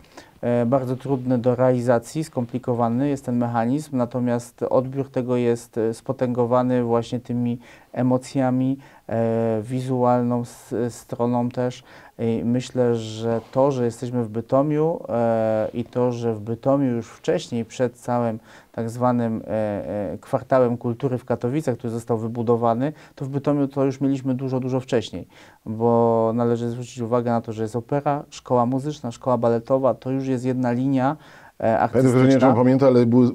bardzo 0.66 0.96
trudny 0.96 1.38
do 1.38 1.54
realizacji, 1.54 2.24
skomplikowany 2.24 3.08
jest 3.08 3.24
ten 3.24 3.36
mechanizm, 3.36 3.96
natomiast 3.96 4.62
odbiór 4.62 5.10
tego 5.10 5.36
jest 5.36 5.80
spotęgowany 5.92 6.82
właśnie 6.82 7.20
tymi 7.20 7.58
emocjami, 7.92 8.78
e, 9.08 9.60
wizualną 9.62 10.42
stroną 10.88 11.48
też. 11.48 11.82
I 12.18 12.42
myślę, 12.44 12.96
że 12.96 13.40
to, 13.52 13.72
że 13.72 13.84
jesteśmy 13.84 14.24
w 14.24 14.28
Bytomiu 14.28 15.00
e, 15.08 15.68
i 15.74 15.84
to, 15.84 16.12
że 16.12 16.34
w 16.34 16.40
Bytomiu 16.40 16.86
już 16.86 17.06
wcześniej, 17.08 17.64
przed 17.64 17.96
całym 17.96 18.38
tak 18.72 18.90
zwanym 18.90 19.42
e, 19.46 20.18
kwartałem 20.20 20.76
kultury 20.76 21.18
w 21.18 21.24
Katowicach, 21.24 21.78
który 21.78 21.90
został 21.90 22.18
wybudowany, 22.18 22.92
to 23.14 23.24
w 23.24 23.28
Bytomiu 23.28 23.68
to 23.68 23.84
już 23.84 24.00
mieliśmy 24.00 24.34
dużo, 24.34 24.60
dużo 24.60 24.80
wcześniej, 24.80 25.28
bo 25.66 26.32
należy 26.34 26.68
zwrócić 26.68 26.98
uwagę 26.98 27.30
na 27.30 27.40
to, 27.40 27.52
że 27.52 27.62
jest 27.62 27.76
opera, 27.76 28.24
szkoła 28.30 28.66
muzyczna, 28.66 29.10
szkoła 29.10 29.38
baletowa, 29.38 29.94
to 29.94 30.10
już 30.10 30.26
jest 30.26 30.44
jedna 30.44 30.72
linia 30.72 31.16
Pamiętam, 31.60 32.02
że 32.02 32.08
nie 32.08 32.12
wiem, 32.12 32.12
czy 32.12 32.16
artystyczna. 32.16 32.48
pan 32.48 32.56
pamięta, 32.56 32.86
ale 32.86 33.06
były, 33.06 33.26
e, 33.26 33.30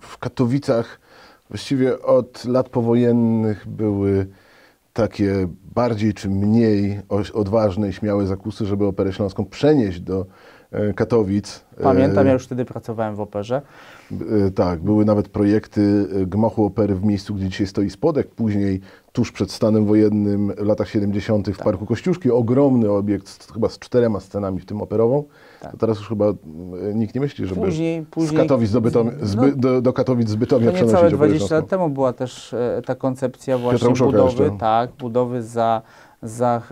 w 0.00 0.18
Katowicach 0.18 1.00
właściwie 1.54 2.02
od 2.02 2.44
lat 2.44 2.68
powojennych 2.68 3.68
były 3.68 4.26
takie 4.92 5.48
bardziej 5.74 6.14
czy 6.14 6.30
mniej 6.30 7.00
odważne 7.34 7.88
i 7.88 7.92
śmiałe 7.92 8.26
zakusy, 8.26 8.66
żeby 8.66 8.86
Operę 8.86 9.12
Śląską 9.12 9.44
przenieść 9.44 10.00
do 10.00 10.26
e, 10.70 10.92
Katowic. 10.92 11.64
Pamiętam, 11.82 12.24
E, 12.24 12.28
ja 12.28 12.32
już 12.32 12.44
wtedy 12.44 12.64
pracowałem 12.64 13.16
w 13.16 13.20
operze. 13.20 13.62
E, 14.46 14.50
Tak, 14.50 14.80
były 14.80 15.04
nawet 15.04 15.28
projekty 15.28 16.06
gmachu 16.26 16.64
opery 16.64 16.94
w 16.94 17.04
miejscu, 17.04 17.34
gdzie 17.34 17.48
dzisiaj 17.48 17.66
stoi 17.66 17.90
spodek, 17.90 18.28
później 18.28 18.80
tuż 19.14 19.32
przed 19.32 19.52
stanem 19.52 19.84
wojennym 19.86 20.52
w 20.58 20.66
latach 20.66 20.88
70. 20.88 21.48
w 21.48 21.56
Tak. 21.56 21.64
Parku 21.64 21.86
Kościuszki, 21.86 22.30
ogromny 22.30 22.90
obiekt, 22.90 23.28
z, 23.28 23.52
chyba 23.52 23.68
z 23.68 23.78
czterema 23.78 24.20
scenami, 24.20 24.60
w 24.60 24.66
tym 24.66 24.82
operową. 24.82 25.24
Tak. 25.60 25.72
To 25.72 25.78
teraz 25.78 25.98
już 25.98 26.08
chyba 26.08 26.26
e, 26.26 26.34
nikt 26.94 27.14
nie 27.14 27.20
myśli, 27.20 27.46
żeby 27.46 27.60
Później, 27.60 28.02
później 28.10 28.38
z 28.38 28.42
Katowic 28.42 28.72
do, 28.72 28.80
Bytomia, 28.80 29.12
z 29.22 29.34
By, 29.34 29.46
no, 29.46 29.56
do, 29.56 29.82
do 29.82 29.92
Katowic 29.92 30.28
z 30.28 30.34
Bytomia 30.36 30.66
To 30.66 30.72
niecałe 30.72 30.86
przenosić 30.88 31.14
operę 31.14 31.28
20 31.28 31.42
lat 31.44 31.48
śląską. 31.48 31.68
temu 31.68 31.88
była 31.88 32.12
też 32.12 32.54
e, 32.54 32.82
ta 32.86 32.94
koncepcja 32.94 33.58
właśnie 33.58 33.88
budowy, 33.88 34.42
jeszcze. 34.42 34.58
tak, 34.58 34.90
budowy 34.98 35.42
za, 35.42 35.82
za 36.22 36.62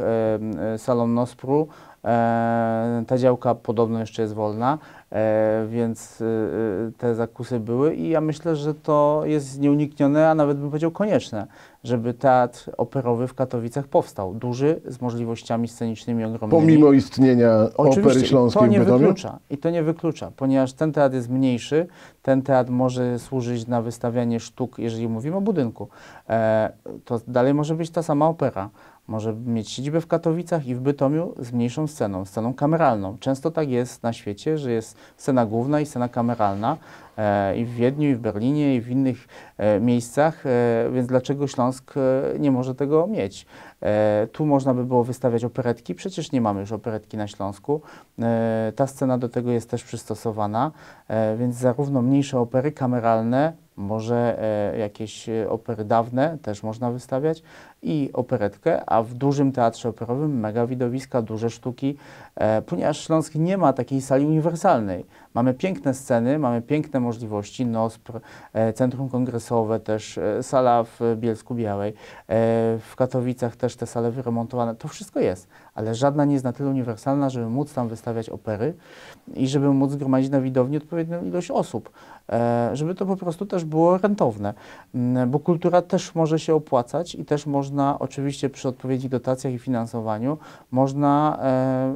e, 0.58 0.78
salą 0.78 1.06
Nospru. 1.06 1.68
E, 2.04 3.04
ta 3.06 3.18
działka 3.18 3.54
podobno 3.54 4.00
jeszcze 4.00 4.22
jest 4.22 4.34
wolna, 4.34 4.78
więc 5.68 6.20
e, 6.20 6.24
e, 6.24 6.92
te 6.98 7.14
zakusy 7.14 7.60
były 7.60 7.94
i 7.94 8.08
ja 8.08 8.20
myślę, 8.20 8.56
że 8.56 8.74
to 8.74 9.22
jest 9.24 9.60
nieuniknione, 9.60 10.28
a 10.28 10.34
nawet 10.34 10.58
bym 10.58 10.68
powiedział 10.68 10.90
konieczne, 10.90 11.46
żeby 11.84 12.14
teatr 12.14 12.70
operowy 12.76 13.26
w 13.26 13.34
Katowicach 13.34 13.88
powstał. 13.88 14.34
Duży, 14.34 14.80
z 14.86 15.00
możliwościami 15.00 15.68
scenicznymi 15.68 16.24
ogromnymi. 16.24 16.60
Pomimo 16.62 16.92
istnienia 16.92 17.54
Opery 17.76 17.90
Oczywiście, 17.90 18.26
Śląskiej 18.26 18.62
to 18.62 18.66
w 18.66 18.70
nie 18.70 18.78
Bytomiu? 18.78 18.98
wyklucza. 18.98 19.38
I 19.50 19.58
to 19.58 19.70
nie 19.70 19.82
wyklucza, 19.82 20.32
ponieważ 20.36 20.72
ten 20.72 20.92
teatr 20.92 21.14
jest 21.14 21.30
mniejszy, 21.30 21.86
ten 22.22 22.42
teatr 22.42 22.70
może 22.70 23.18
służyć 23.18 23.66
na 23.66 23.82
wystawianie 23.82 24.40
sztuk, 24.40 24.78
jeżeli 24.78 25.08
mówimy 25.08 25.36
o 25.36 25.40
budynku. 25.40 25.88
E, 26.28 26.72
to 27.04 27.20
dalej 27.28 27.54
może 27.54 27.74
być 27.74 27.90
ta 27.90 28.02
sama 28.02 28.28
opera. 28.28 28.70
Może 29.08 29.34
mieć 29.34 29.70
siedzibę 29.70 30.00
w 30.00 30.06
Katowicach 30.06 30.66
i 30.66 30.74
w 30.74 30.80
Bytomiu 30.80 31.34
z 31.38 31.52
mniejszą 31.52 31.86
sceną, 31.86 32.24
sceną 32.24 32.54
kameralną. 32.54 33.18
Często 33.18 33.50
tak 33.50 33.68
jest 33.68 34.02
na 34.02 34.12
świecie, 34.12 34.58
że 34.58 34.72
jest 34.72 34.96
scena 35.16 35.46
główna 35.46 35.80
i 35.80 35.86
scena 35.86 36.08
kameralna 36.08 36.76
e, 37.16 37.56
i 37.56 37.64
w 37.64 37.74
Wiedniu, 37.74 38.10
i 38.10 38.14
w 38.14 38.18
Berlinie, 38.18 38.76
i 38.76 38.80
w 38.80 38.90
innych 38.90 39.28
e, 39.58 39.80
miejscach, 39.80 40.46
e, 40.46 40.90
więc 40.92 41.06
dlaczego 41.06 41.46
Śląsk 41.46 41.94
e, 41.96 42.38
nie 42.38 42.50
może 42.50 42.74
tego 42.74 43.06
mieć? 43.06 43.46
E, 43.82 44.28
tu 44.32 44.46
można 44.46 44.74
by 44.74 44.84
było 44.84 45.04
wystawiać 45.04 45.44
operetki, 45.44 45.94
przecież 45.94 46.32
nie 46.32 46.40
mamy 46.40 46.60
już 46.60 46.72
operetki 46.72 47.16
na 47.16 47.26
Śląsku. 47.26 47.80
E, 48.22 48.72
ta 48.76 48.86
scena 48.86 49.18
do 49.18 49.28
tego 49.28 49.50
jest 49.50 49.70
też 49.70 49.84
przystosowana, 49.84 50.70
e, 51.08 51.36
więc 51.36 51.56
zarówno 51.56 52.02
mniejsze 52.02 52.38
opery 52.38 52.72
kameralne, 52.72 53.52
może 53.76 54.42
e, 54.74 54.78
jakieś 54.78 55.28
e, 55.28 55.50
opery 55.50 55.84
dawne 55.84 56.38
też 56.42 56.62
można 56.62 56.90
wystawiać 56.90 57.42
i 57.82 58.10
operetkę, 58.12 58.90
a 58.90 59.02
w 59.02 59.14
dużym 59.14 59.52
teatrze 59.52 59.88
operowym 59.88 60.40
mega 60.40 60.66
widowiska, 60.66 61.22
duże 61.22 61.50
sztuki, 61.50 61.96
e, 62.34 62.62
ponieważ 62.62 63.06
Śląsk 63.06 63.34
nie 63.34 63.58
ma 63.58 63.72
takiej 63.72 64.00
sali 64.00 64.26
uniwersalnej. 64.26 65.04
Mamy 65.34 65.54
piękne 65.54 65.94
sceny, 65.94 66.38
mamy 66.38 66.62
piękne 66.62 67.00
możliwości, 67.00 67.66
NOSPR, 67.66 68.20
Centrum 68.74 69.08
Kongresowe 69.08 69.80
też, 69.80 70.18
sala 70.42 70.84
w 70.84 71.00
Bielsku 71.16 71.54
Białej, 71.54 71.94
w 72.78 72.92
Katowicach 72.96 73.56
też 73.56 73.71
te 73.76 73.86
sale 73.86 74.10
wyremontowane, 74.10 74.74
to 74.74 74.88
wszystko 74.88 75.20
jest, 75.20 75.48
ale 75.74 75.94
żadna 75.94 76.24
nie 76.24 76.32
jest 76.32 76.44
na 76.44 76.52
tyle 76.52 76.70
uniwersalna, 76.70 77.30
żeby 77.30 77.46
móc 77.46 77.74
tam 77.74 77.88
wystawiać 77.88 78.28
opery 78.28 78.74
i 79.34 79.48
żeby 79.48 79.72
móc 79.72 79.90
zgromadzić 79.90 80.30
na 80.30 80.40
widowni 80.40 80.76
odpowiednią 80.76 81.24
ilość 81.24 81.50
osób, 81.50 81.90
e, 82.28 82.70
żeby 82.72 82.94
to 82.94 83.06
po 83.06 83.16
prostu 83.16 83.46
też 83.46 83.64
było 83.64 83.98
rentowne, 83.98 84.54
bo 85.26 85.38
kultura 85.38 85.82
też 85.82 86.14
może 86.14 86.38
się 86.38 86.54
opłacać 86.54 87.14
i 87.14 87.24
też 87.24 87.46
można, 87.46 87.98
oczywiście 87.98 88.50
przy 88.50 88.68
odpowiednich 88.68 89.10
dotacjach 89.10 89.52
i 89.52 89.58
finansowaniu, 89.58 90.38
można, 90.70 91.38
e, 91.42 91.94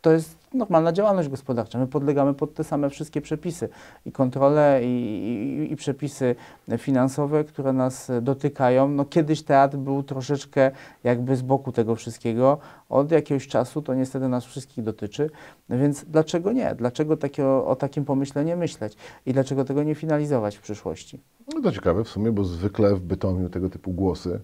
to 0.00 0.10
jest 0.10 0.37
normalna 0.54 0.92
działalność 0.92 1.28
gospodarcza, 1.28 1.78
my 1.78 1.86
podlegamy 1.86 2.34
pod 2.34 2.54
te 2.54 2.64
same 2.64 2.90
wszystkie 2.90 3.20
przepisy 3.20 3.68
i 4.06 4.12
kontrole 4.12 4.80
i, 4.84 4.86
i, 4.86 5.72
i 5.72 5.76
przepisy 5.76 6.34
finansowe, 6.78 7.44
które 7.44 7.72
nas 7.72 8.10
dotykają. 8.22 8.88
No 8.88 9.04
kiedyś 9.04 9.42
teatr 9.42 9.76
był 9.76 10.02
troszeczkę 10.02 10.70
jakby 11.04 11.36
z 11.36 11.42
boku 11.42 11.72
tego 11.72 11.94
wszystkiego, 11.94 12.58
od 12.88 13.10
jakiegoś 13.10 13.48
czasu 13.48 13.82
to 13.82 13.94
niestety 13.94 14.28
nas 14.28 14.44
wszystkich 14.44 14.84
dotyczy, 14.84 15.30
więc 15.70 16.04
dlaczego 16.04 16.52
nie? 16.52 16.74
Dlaczego 16.74 17.16
takie, 17.16 17.46
o 17.46 17.76
takim 17.76 18.04
pomyśle 18.04 18.44
nie 18.44 18.56
myśleć 18.56 18.96
i 19.26 19.32
dlaczego 19.32 19.64
tego 19.64 19.82
nie 19.82 19.94
finalizować 19.94 20.56
w 20.56 20.60
przyszłości? 20.60 21.20
No 21.54 21.62
to 21.62 21.72
ciekawe 21.72 22.04
w 22.04 22.08
sumie, 22.08 22.32
bo 22.32 22.44
zwykle 22.44 22.94
w 22.94 23.00
Bytomiu 23.00 23.48
tego 23.48 23.70
typu 23.70 23.92
głosy 23.92 24.40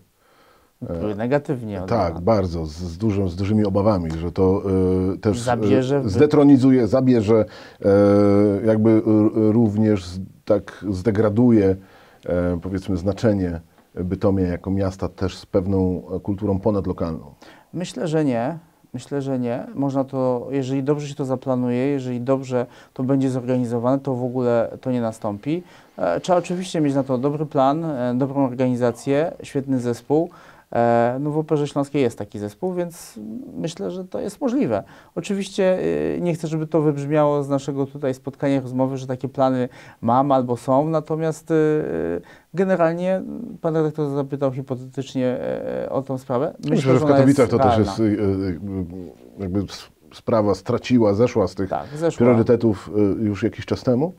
Były 1.00 1.14
negatywnie 1.14 1.76
Tak, 1.76 1.84
odebrane. 1.84 2.20
bardzo, 2.20 2.66
z, 2.66 2.70
z, 2.72 2.98
dużą, 2.98 3.28
z 3.28 3.36
dużymi 3.36 3.64
obawami, 3.64 4.10
że 4.10 4.32
to 4.32 4.62
e, 5.14 5.18
też 5.18 5.40
Zabierze 5.40 5.96
e, 5.96 6.00
w- 6.00 6.10
zdetronizuje, 6.10 6.86
zabierze, 6.86 7.44
e, 7.84 7.86
jakby 8.66 9.02
również 9.34 10.04
z, 10.04 10.20
tak 10.44 10.84
zdegraduje 10.90 11.76
powiedzmy 12.62 12.96
znaczenie 12.96 13.60
Bytomia 13.94 14.46
jako 14.46 14.70
miasta 14.70 15.08
też 15.08 15.36
z 15.38 15.46
pewną 15.46 16.02
kulturą 16.22 16.58
ponadlokalną. 16.60 17.34
Myślę, 17.72 18.08
że 18.08 18.24
nie. 18.24 18.58
Myślę, 18.94 19.22
że 19.22 19.38
nie. 19.38 19.66
Można 19.74 20.04
to, 20.04 20.46
jeżeli 20.50 20.82
dobrze 20.82 21.08
się 21.08 21.14
to 21.14 21.24
zaplanuje, 21.24 21.76
jeżeli 21.86 22.20
dobrze 22.20 22.66
to 22.94 23.02
będzie 23.02 23.30
zorganizowane, 23.30 23.98
to 23.98 24.14
w 24.14 24.24
ogóle 24.24 24.78
to 24.80 24.90
nie 24.90 25.00
nastąpi. 25.00 25.62
Trzeba 26.22 26.38
oczywiście 26.38 26.80
mieć 26.80 26.94
na 26.94 27.02
to 27.04 27.18
dobry 27.18 27.46
plan, 27.46 27.84
dobrą 28.14 28.44
organizację, 28.44 29.32
świetny 29.42 29.80
zespół. 29.80 30.30
E, 30.72 31.16
No 31.20 31.30
w 31.30 31.38
Operze 31.38 31.68
Śląskiej 31.68 32.02
jest 32.02 32.18
taki 32.18 32.38
zespół, 32.38 32.74
więc 32.74 33.20
myślę, 33.56 33.90
że 33.90 34.04
to 34.04 34.20
jest 34.20 34.40
możliwe. 34.40 34.82
Oczywiście 35.14 35.78
y, 35.80 36.18
nie 36.20 36.34
chcę, 36.34 36.48
żeby 36.48 36.66
to 36.66 36.82
wybrzmiało 36.82 37.42
z 37.42 37.48
naszego 37.48 37.86
tutaj 37.86 38.14
spotkania, 38.14 38.60
rozmowy, 38.60 38.96
że 38.96 39.06
takie 39.06 39.28
plany 39.28 39.68
mam 40.00 40.32
albo 40.32 40.56
są, 40.56 40.88
natomiast 40.88 41.50
y, 41.50 41.54
y, 41.54 42.20
generalnie 42.54 43.22
pan 43.60 43.76
redaktor 43.76 44.14
zapytał 44.14 44.52
hipotetycznie 44.52 45.26
e, 45.26 45.88
o 45.90 46.02
tą 46.02 46.18
sprawę. 46.18 46.54
Myślę, 46.70 46.92
że 46.92 46.98
w 46.98 47.04
Katowicach 47.04 47.48
to 47.48 47.58
też 47.58 47.78
jest 47.78 48.00
e, 48.00 48.02
e, 48.02 48.06
jakby 49.38 49.64
sprawa 50.14 50.54
straciła, 50.54 51.14
zeszła 51.14 51.48
z 51.48 51.54
tych 51.54 51.70
Tak, 51.70 51.86
zeszła. 51.96 52.26
priorytetów 52.26 52.90
e, 52.96 53.24
już 53.24 53.42
jakiś 53.42 53.66
czas 53.66 53.82
temu. 53.82 54.12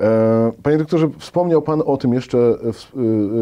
E, 0.00 0.52
Panie 0.62 0.78
doktorze, 0.78 1.08
wspomniał 1.18 1.62
Pan 1.62 1.82
o 1.86 1.96
tym 1.96 2.14
jeszcze, 2.14 2.38
e, 2.38 2.50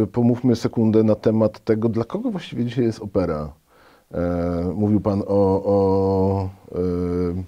e, 0.03 0.07
pomówmy 0.07 0.57
sekundę 0.57 1.03
na 1.03 1.15
temat 1.15 1.61
tego, 1.65 1.89
dla 1.89 2.05
kogo 2.05 2.31
właściwie 2.31 2.65
dzisiaj 2.65 2.85
jest 2.85 3.03
opera. 3.03 3.53
Mówił 4.75 5.01
Pan 5.01 5.23
o, 5.27 5.63
o 5.65 6.49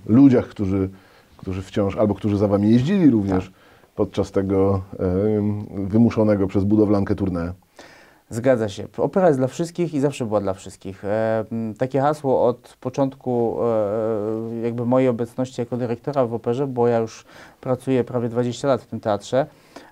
ludziach, 0.07 0.49
którzy, 0.49 0.88
którzy 1.37 1.62
wciąż, 1.62 1.97
albo 1.97 2.14
którzy 2.14 2.38
za 2.38 2.49
Wami 2.49 2.71
jeździli 2.71 3.11
również 3.11 3.45
Tak. 3.45 3.55
podczas 3.95 4.33
tego 4.33 4.83
wymuszonego 5.88 6.47
przez 6.47 6.64
budowlankę 6.64 7.14
tournée. 7.14 7.53
Zgadza 8.31 8.69
się. 8.69 8.87
Opera 8.97 9.27
jest 9.27 9.41
dla 9.41 9.49
wszystkich 9.49 9.95
i 9.95 10.01
zawsze 10.01 10.27
była 10.27 10.41
dla 10.41 10.55
wszystkich. 10.55 11.05
E, 11.05 11.45
takie 11.79 12.01
hasło 12.01 12.47
od 12.47 12.77
początku 12.81 13.57
e, 13.62 14.61
jakby 14.62 14.87
mojej 14.87 15.09
obecności 15.09 15.61
jako 15.61 15.77
dyrektora 15.77 16.27
w 16.27 16.35
operze, 16.35 16.67
bo 16.67 16.89
ja 16.89 16.99
już 16.99 17.25
pracuję 17.61 18.05
prawie 18.05 18.29
20 18.29 18.69
lat 18.69 18.83
w 18.83 18.87
tym 18.87 19.01
teatrze 19.01 19.47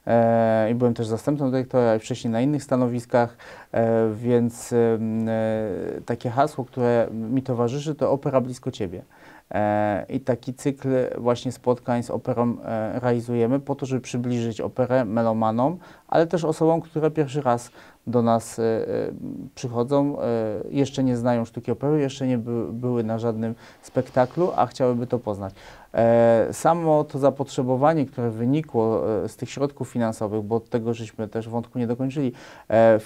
e, 0.07 0.70
i 0.70 0.75
byłem 0.75 0.94
też 0.94 1.07
zastępcą 1.07 1.51
dyrektora 1.51 1.97
i 1.97 1.99
wcześniej 1.99 2.33
na 2.33 2.40
innych 2.40 2.62
stanowiskach, 2.62 3.37
więc 4.14 4.72
em, 4.72 5.28
e, 5.28 5.32
takie 6.06 6.30
hasło, 6.30 6.64
które 6.64 7.08
mi 7.12 7.42
towarzyszy, 7.42 7.94
to 7.94 8.10
opera 8.10 8.40
blisko 8.40 8.70
Ciebie. 8.70 9.02
E, 9.50 10.06
I 10.08 10.20
taki 10.20 10.54
cykl 10.54 10.88
właśnie 11.18 11.52
spotkań 11.52 12.02
z 12.02 12.10
operą 12.10 12.56
e, 12.64 13.00
realizujemy 13.00 13.60
po 13.60 13.74
to, 13.74 13.87
żeby 13.87 14.00
przybliżyć 14.00 14.60
operę 14.60 15.04
melomanom, 15.04 15.78
ale 16.08 16.26
też 16.26 16.44
osobom, 16.44 16.80
które 16.80 17.10
pierwszy 17.10 17.42
raz 17.42 17.70
do 18.06 18.22
nas 18.22 18.58
e, 18.58 18.62
e, 18.62 18.87
przychodzą, 19.54 20.20
e, 20.20 20.24
jeszcze 20.70 21.04
nie 21.04 21.16
znają 21.16 21.44
sztuki 21.44 21.70
opery, 21.70 22.00
jeszcze 22.00 22.26
nie 22.26 22.38
by, 22.38 22.72
były 22.72 23.04
na 23.04 23.18
żadnym 23.18 23.54
spektaklu, 23.82 24.52
a 24.56 24.66
chciałyby 24.66 25.06
to 25.06 25.18
poznać. 25.18 25.54
E, 25.94 26.48
Samo 26.52 27.04
to 27.04 27.18
zapotrzebowanie, 27.18 28.06
które 28.06 28.30
wynikło 28.30 29.02
e, 29.24 29.28
z 29.28 29.37
tych 29.37 29.50
środków 29.50 29.88
finansowych, 29.88 30.42
bo 30.42 30.56
od 30.56 30.68
tego 30.68 30.94
żeśmy 30.94 31.28
też 31.28 31.48
wątku 31.48 31.78
nie 31.78 31.87
dokończyli, 31.87 32.32
e, 32.68 32.98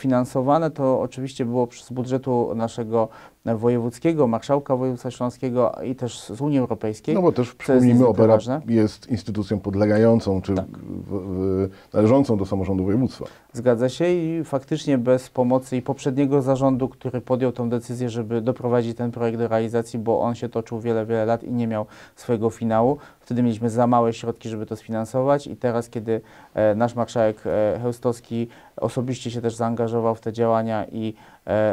to 0.71 1.01
oczywiście 1.01 1.45
było 1.45 1.69
z 1.73 1.91
budżetu 1.91 2.53
naszego 2.55 3.09
wojewódzkiego, 3.57 4.27
marszałka 4.27 4.77
województwa 4.77 5.11
śląskiego 5.11 5.73
i 5.85 5.95
też 5.95 6.21
z 6.21 6.41
Unii 6.41 6.59
Europejskiej. 6.59 7.15
No 7.15 7.23
bo 7.23 7.33
też 7.33 7.55
przypomnijmy, 7.55 8.07
opera 8.07 8.27
ważne. 8.35 8.61
jest 8.67 9.11
instytucją 9.11 9.61
podlegającą, 9.61 10.43
czy 10.43 10.55
Tak. 10.55 10.67
w, 10.69 11.11
w, 11.11 11.69
należącą 11.95 12.37
do 12.37 12.47
samorządu 12.47 12.85
województwa. 12.85 13.25
Zgadza 13.53 13.89
się 13.89 14.05
i 14.09 14.45
faktycznie 14.45 14.99
bez 14.99 15.31
pomocy 15.31 15.77
i 15.77 15.83
poprzedniego 15.83 16.43
zarządu, 16.43 16.89
który 16.89 17.21
podjął 17.21 17.53
tą 17.53 17.71
decyzję, 17.71 18.11
żeby 18.11 18.41
doprowadzić 18.41 18.97
ten 18.97 19.11
projekt 19.11 19.39
do 19.39 19.49
realizacji, 19.49 19.99
bo 19.99 20.21
on 20.21 20.35
się 20.35 20.49
toczył 20.49 20.81
wiele, 20.81 21.07
wiele 21.07 21.25
lat 21.27 21.45
i 21.45 21.53
nie 21.53 21.67
miał 21.67 21.87
swojego 22.17 22.51
finału. 22.51 22.99
Wtedy 23.21 23.43
mieliśmy 23.43 23.71
za 23.71 23.87
małe 23.87 24.13
środki, 24.13 24.49
żeby 24.49 24.67
to 24.67 24.77
sfinansować 24.77 25.47
i 25.47 25.57
teraz, 25.57 25.89
kiedy 25.89 26.21
e, 26.55 26.75
nasz 26.75 26.95
marszałek 26.95 27.37
e, 27.47 27.79
Chełstowski 27.83 28.49
osobiście 28.77 29.31
się 29.31 29.41
też 29.41 29.55
zaangażował 29.55 30.15
w 30.15 30.21
te 30.21 30.33
działania 30.33 30.87
i 30.93 31.15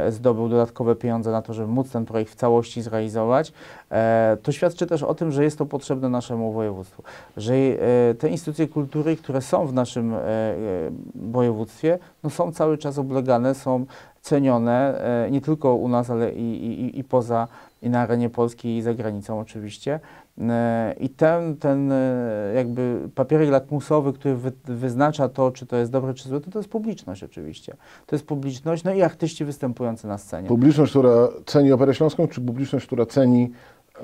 zdobył 0.10 0.50
dodatkowe 0.50 0.96
pieniądze 0.96 1.32
na 1.32 1.42
to, 1.42 1.54
żeby 1.54 1.68
móc 1.68 1.92
ten 1.92 2.06
projekt 2.06 2.32
w 2.32 2.36
całości 2.36 2.82
zrealizować, 2.82 3.54
e, 3.92 4.38
to 4.44 4.52
świadczy 4.52 4.88
też 4.88 5.04
o 5.04 5.16
tym, 5.16 5.32
że 5.32 5.44
jest 5.44 5.58
to 5.58 5.66
potrzebne 5.66 6.10
naszemu 6.10 6.54
województwu, 6.54 7.04
że 7.38 7.54
e, 7.54 8.14
te 8.14 8.30
instytucje 8.30 8.68
kultury, 8.68 9.16
które 9.18 9.42
są 9.42 9.68
w 9.68 9.74
naszym 9.74 10.14
e, 10.14 10.18
e, 10.18 10.56
województwie, 11.16 12.00
no 12.24 12.30
są 12.30 12.52
cały 12.52 12.78
czas 12.78 12.98
oblegane, 12.98 13.56
są 13.56 13.86
cenione, 14.22 15.02
e, 15.26 15.32
nie 15.32 15.42
tylko 15.42 15.76
u 15.76 15.88
nas, 15.88 16.10
ale 16.10 16.32
i, 16.34 16.66
i, 16.66 17.00
i 17.00 17.04
poza, 17.04 17.48
i 17.82 17.90
na 17.90 18.02
arenie 18.02 18.30
polskiej, 18.30 18.78
i 18.78 18.82
za 18.82 18.94
granicą 18.94 19.40
oczywiście. 19.40 20.00
E, 20.42 20.96
I 21.00 21.10
ten, 21.10 21.58
ten 21.58 21.92
e, 21.92 22.52
jakby 22.56 23.10
papierek 23.16 23.50
lakmusowy, 23.50 24.14
który 24.14 24.36
wy, 24.36 24.52
wyznacza 24.66 25.30
to, 25.30 25.52
czy 25.52 25.66
to 25.66 25.76
jest 25.78 25.92
dobre, 25.92 26.14
czy 26.14 26.30
złe, 26.30 26.42
to 26.42 26.52
to 26.52 26.60
jest 26.60 26.70
publiczność 26.70 27.24
oczywiście. 27.24 27.76
To 28.06 28.16
jest 28.16 28.26
publiczność, 28.26 28.84
no 28.84 28.94
i 28.94 29.02
artyści 29.02 29.46
występujący 29.46 30.08
na 30.08 30.18
scenie. 30.18 30.48
Publiczność, 30.48 30.92
która 30.92 31.28
ceni 31.46 31.72
operę 31.72 31.96
śląską, 31.96 32.28
czy 32.28 32.42
publiczność, 32.42 32.86
która 32.86 33.06
ceni 33.06 33.52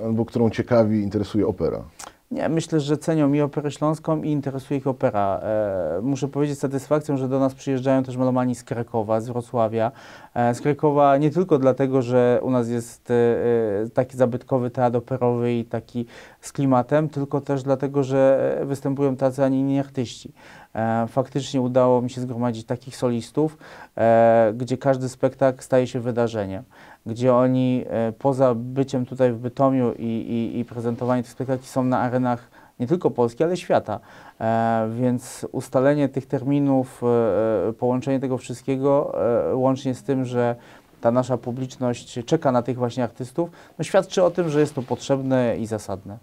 albo 0.03 0.25
którą 0.25 0.49
ciekawi, 0.49 1.01
interesuje 1.01 1.47
opera? 1.47 1.83
Nie, 2.31 2.49
myślę, 2.49 2.79
że 2.79 2.97
cenią 2.97 3.33
i 3.33 3.41
operę 3.41 3.71
śląską 3.71 4.21
i 4.21 4.29
interesuje 4.31 4.79
ich 4.79 4.87
opera. 4.87 5.39
E, 5.43 5.99
muszę 6.01 6.27
powiedzieć 6.27 6.57
z 6.57 6.61
satysfakcją, 6.61 7.17
że 7.17 7.27
do 7.27 7.39
nas 7.39 7.53
przyjeżdżają 7.53 8.03
też 8.03 8.17
melomani 8.17 8.55
z 8.55 8.63
Krakowa, 8.63 9.21
z 9.21 9.29
Wrocławia. 9.29 9.91
E, 10.33 10.55
z 10.55 10.61
Krakowa 10.61 11.17
nie 11.17 11.29
tylko 11.29 11.57
dlatego, 11.57 12.01
że 12.01 12.39
u 12.43 12.49
nas 12.49 12.69
jest 12.69 13.11
e, 13.11 13.13
e, 13.13 13.89
taki 13.89 14.17
zabytkowy 14.17 14.69
teatr 14.69 14.97
operowy 14.97 15.53
i 15.53 15.65
taki 15.65 16.05
z 16.41 16.51
klimatem, 16.51 17.09
tylko 17.09 17.41
też 17.41 17.63
dlatego, 17.63 18.03
że 18.03 18.57
występują 18.65 19.15
tacy, 19.15 19.43
a 19.43 19.47
nie 19.47 19.59
inni 19.59 19.79
artyści. 19.79 20.33
E, 20.75 21.07
faktycznie 21.07 21.61
udało 21.61 22.01
mi 22.01 22.09
się 22.09 22.21
zgromadzić 22.21 22.65
takich 22.65 22.95
solistów, 22.95 23.57
e, 23.97 24.53
gdzie 24.57 24.77
każdy 24.77 25.09
spektakl 25.09 25.63
staje 25.63 25.87
się 25.87 25.99
wydarzeniem 25.99 26.63
gdzie 27.05 27.33
oni 27.33 27.85
e, 27.89 28.11
poza 28.11 28.55
byciem 28.55 29.05
tutaj 29.05 29.33
w 29.33 29.37
Bytomiu 29.37 29.93
i, 29.93 30.05
i, 30.05 30.59
i 30.59 30.65
prezentowaniem 30.65 31.23
tych 31.23 31.31
spektakli 31.31 31.67
są 31.67 31.83
na 31.83 31.99
arenach 31.99 32.49
nie 32.79 32.87
tylko 32.87 33.11
Polski, 33.11 33.43
ale 33.43 33.57
świata. 33.57 33.99
E, 34.39 34.89
więc 34.99 35.47
ustalenie 35.51 36.09
tych 36.09 36.25
terminów, 36.25 37.01
e, 37.03 37.69
e, 37.69 37.73
połączenie 37.73 38.19
tego 38.19 38.37
wszystkiego, 38.37 39.13
e, 39.51 39.55
łącznie 39.55 39.95
z 39.95 40.03
tym, 40.03 40.25
że 40.25 40.55
ta 41.01 41.11
nasza 41.11 41.37
publiczność 41.37 42.19
czeka 42.25 42.51
na 42.51 42.61
tych 42.61 42.77
właśnie 42.77 43.03
artystów, 43.03 43.49
no 43.77 43.83
świadczy 43.83 44.23
o 44.23 44.31
tym, 44.31 44.49
że 44.49 44.59
jest 44.59 44.75
to 44.75 44.81
potrzebne 44.81 45.57
i 45.57 45.65
zasadne. 45.65 46.17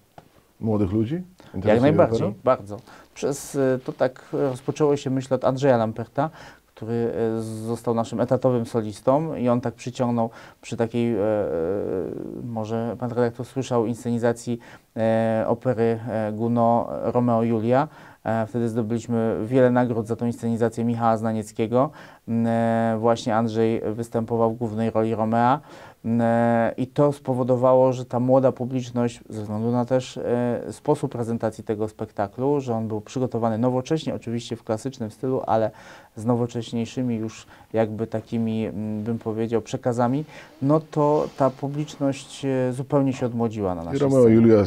Młodych 0.61 0.93
ludzi? 0.93 1.23
Jak 1.65 1.81
najbardziej, 1.81 2.27
opera? 2.27 2.41
bardzo. 2.45 2.77
Przez, 3.15 3.57
e, 3.57 3.79
to 3.85 3.93
tak 3.93 4.29
rozpoczęło 4.33 4.97
się, 4.97 5.11
myślę, 5.11 5.35
od 5.35 5.45
Andrzeja 5.45 5.77
Lamperta, 5.77 6.31
który 6.79 7.13
e, 7.39 7.43
został 7.43 7.95
naszym 7.95 8.21
etatowym 8.21 8.67
solistą 8.67 9.35
i 9.35 9.49
on 9.49 9.61
tak 9.61 9.75
przyciągnął 9.75 10.31
przy 10.61 10.77
takiej, 10.77 11.15
e, 11.15 11.19
e, 11.19 11.25
może 12.43 12.97
pan 12.99 13.11
redaktor 13.11 13.47
słyszał, 13.47 13.87
inscenizacji 13.87 14.59
opery 15.47 15.99
Guno 16.33 16.89
Romeo 17.03 17.43
Julia. 17.43 17.89
E, 18.29 18.47
Wtedy 18.47 18.69
zdobyliśmy 18.69 19.37
wiele 19.47 19.71
nagród 19.71 20.07
za 20.07 20.17
tą 20.17 20.27
inscenizację 20.27 20.85
Michała 20.85 21.17
Znanieckiego. 21.17 21.91
M, 22.29 22.47
e, 22.47 22.97
Właśnie 23.01 23.37
Andrzej 23.37 23.81
występował 23.95 24.53
w 24.55 24.57
głównej 24.57 24.91
roli 24.91 25.15
Romea. 25.15 25.61
M, 26.05 26.21
e, 26.21 26.75
I 26.77 26.87
to 26.87 27.13
spowodowało, 27.13 27.93
że 27.93 28.05
ta 28.05 28.21
młoda 28.21 28.53
publiczność, 28.53 29.21
ze 29.29 29.43
względu 29.43 29.71
na 29.71 29.85
też 29.85 30.21
sposób 30.71 31.13
prezentacji 31.13 31.65
tego 31.65 31.89
spektaklu, 31.89 32.61
że 32.61 32.75
on 32.75 32.89
był 32.89 33.01
przygotowany 33.01 33.59
nowocześnie, 33.59 34.15
oczywiście 34.15 34.57
w 34.57 34.65
klasycznym 34.65 35.11
stylu, 35.11 35.43
ale 35.47 35.71
z 36.17 36.25
nowocześniejszymi 36.25 37.17
już 37.17 37.47
jakby 37.73 38.07
takimi, 38.07 38.67
m, 38.67 39.03
bym 39.05 39.19
powiedział, 39.19 39.63
przekazami, 39.63 40.25
no 40.63 40.81
to 40.91 41.29
ta 41.37 41.51
publiczność 41.51 42.47
zupełnie 42.71 43.13
się 43.13 43.27
odmłodziła 43.27 43.75
na 43.75 43.85
naszej 43.85 43.99
Romeo 44.01 44.21
scenie. 44.21 44.35
Julia 44.35 44.65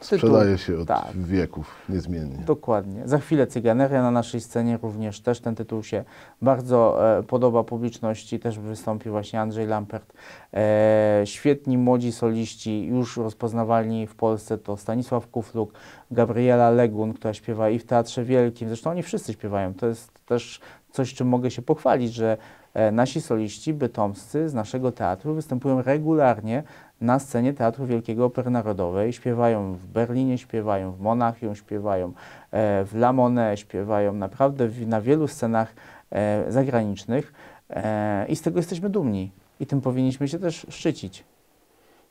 sprzedaje 0.00 0.58
się 0.58 0.78
od 0.78 0.88
tak. 0.88 1.16
wieków 1.16 1.74
niezmiennie. 1.88 2.38
Dokładnie. 2.44 3.08
Za 3.08 3.18
chwilę 3.18 3.46
Cyganeria 3.46 4.02
na 4.02 4.10
naszej 4.10 4.40
scenie 4.40 4.78
również 4.82 5.20
też 5.20 5.40
ten 5.40 5.54
tytuł 5.54 5.82
się 5.82 6.04
bardzo 6.42 7.08
e, 7.18 7.22
podoba 7.22 7.64
publiczności. 7.64 8.40
Też 8.40 8.58
wystąpi 8.58 9.10
właśnie 9.10 9.40
Andrzej 9.40 9.66
Lampert. 9.66 10.12
E, 10.54 11.22
świetni 11.24 11.78
młodzi 11.78 12.12
soliści, 12.12 12.86
już 12.86 13.16
rozpoznawalni 13.16 14.06
w 14.06 14.14
Polsce 14.14 14.58
to 14.58 14.76
Stanisław 14.76 15.30
Kufluk, 15.30 15.72
Gabriela 16.10 16.70
Legun, 16.70 17.12
która 17.12 17.34
śpiewa 17.34 17.70
i 17.70 17.78
w 17.78 17.84
Teatrze 17.84 18.24
Wielkim. 18.24 18.68
Zresztą 18.68 18.90
oni 18.90 19.02
wszyscy 19.02 19.32
śpiewają. 19.32 19.74
To 19.74 19.86
jest 19.86 20.10
też 20.26 20.60
coś, 20.90 21.14
czym 21.14 21.28
mogę 21.28 21.50
się 21.50 21.62
pochwalić, 21.62 22.14
że 22.14 22.36
e, 22.74 22.92
nasi 22.92 23.20
soliści 23.20 23.74
bytomscy 23.74 24.48
z 24.48 24.54
naszego 24.54 24.92
teatru 24.92 25.34
występują 25.34 25.82
regularnie 25.82 26.62
na 27.00 27.18
scenie 27.18 27.52
Teatru 27.52 27.86
Wielkiego 27.86 28.24
Opery 28.24 28.50
Narodowej. 28.50 29.12
Śpiewają 29.12 29.74
w 29.74 29.86
Berlinie, 29.86 30.38
śpiewają 30.38 30.92
w 30.92 31.00
Monachium, 31.00 31.54
śpiewają 31.54 32.06
e, 32.50 32.84
w 32.84 32.94
La 32.94 33.12
Monnaie, 33.12 33.56
śpiewają 33.56 34.12
naprawdę 34.12 34.68
na 34.86 35.00
wielu 35.00 35.28
scenach 35.28 35.74
e, 36.10 36.44
zagranicznych 36.48 37.32
e, 37.70 38.26
i 38.28 38.36
z 38.36 38.42
tego 38.42 38.58
jesteśmy 38.58 38.90
dumni. 38.90 39.30
I 39.60 39.66
tym 39.66 39.80
powinniśmy 39.80 40.28
się 40.28 40.38
też 40.38 40.66
szczycić. 40.68 41.24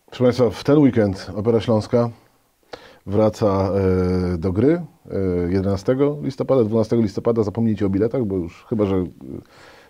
Proszę 0.05 0.23
Państwa, 0.23 0.49
w 0.49 0.63
ten 0.63 0.77
weekend 0.77 1.31
Opera 1.35 1.59
Śląska 1.59 2.09
wraca 3.05 3.71
do 4.37 4.51
gry 4.51 4.81
e, 5.11 5.51
11 5.51 5.95
listopada, 6.21 6.63
12 6.63 6.95
listopada. 6.95 7.43
Zapomnijcie 7.43 7.85
o 7.85 7.89
biletach, 7.89 8.25
bo 8.25 8.35
już 8.35 8.65
chyba, 8.69 8.85
że 8.85 9.03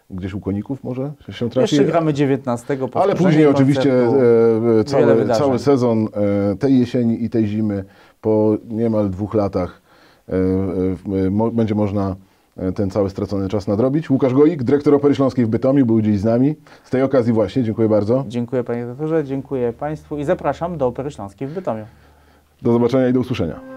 gdzieś 0.09 0.33
u 0.33 0.39
koników 0.39 0.83
może 0.83 1.11
się 1.29 1.49
trafi. 1.49 1.75
Jeszcze 1.75 1.91
gramy 1.91 2.13
19. 2.13 2.77
Ale 2.93 3.15
później 3.15 3.47
oczywiście 3.47 3.93
e, 3.93 4.79
e, 4.79 4.83
cały, 4.83 5.27
cały 5.27 5.59
sezon 5.59 6.07
e, 6.51 6.55
tej 6.55 6.79
jesieni 6.79 7.23
i 7.23 7.29
tej 7.29 7.47
zimy 7.47 7.83
po 8.21 8.57
niemal 8.69 9.09
dwóch 9.09 9.33
latach 9.33 9.81
e, 10.29 11.29
mo, 11.29 11.51
będzie 11.51 11.75
można 11.75 12.15
ten 12.75 12.89
cały 12.89 13.09
stracony 13.09 13.49
czas 13.49 13.67
nadrobić. 13.67 14.09
Łukasz 14.09 14.33
Goik, 14.33 14.63
dyrektor 14.63 14.93
Opery 14.93 15.15
Śląskiej 15.15 15.45
w 15.45 15.49
Bytomiu, 15.49 15.85
był 15.85 16.01
dziś 16.01 16.19
z 16.19 16.23
nami. 16.23 16.55
Z 16.83 16.89
tej 16.89 17.01
okazji 17.01 17.33
właśnie, 17.33 17.63
dziękuję 17.63 17.89
bardzo. 17.89 18.25
Dziękuję 18.27 18.63
panie 18.63 18.85
doktorze, 18.85 19.23
dziękuję 19.23 19.73
państwu 19.73 20.17
i 20.17 20.23
zapraszam 20.23 20.77
do 20.77 20.87
Opery 20.87 21.11
Śląskiej 21.11 21.47
w 21.47 21.53
Bytomiu. 21.53 21.85
Do 22.61 22.73
zobaczenia 22.73 23.09
i 23.09 23.13
do 23.13 23.19
usłyszenia. 23.19 23.74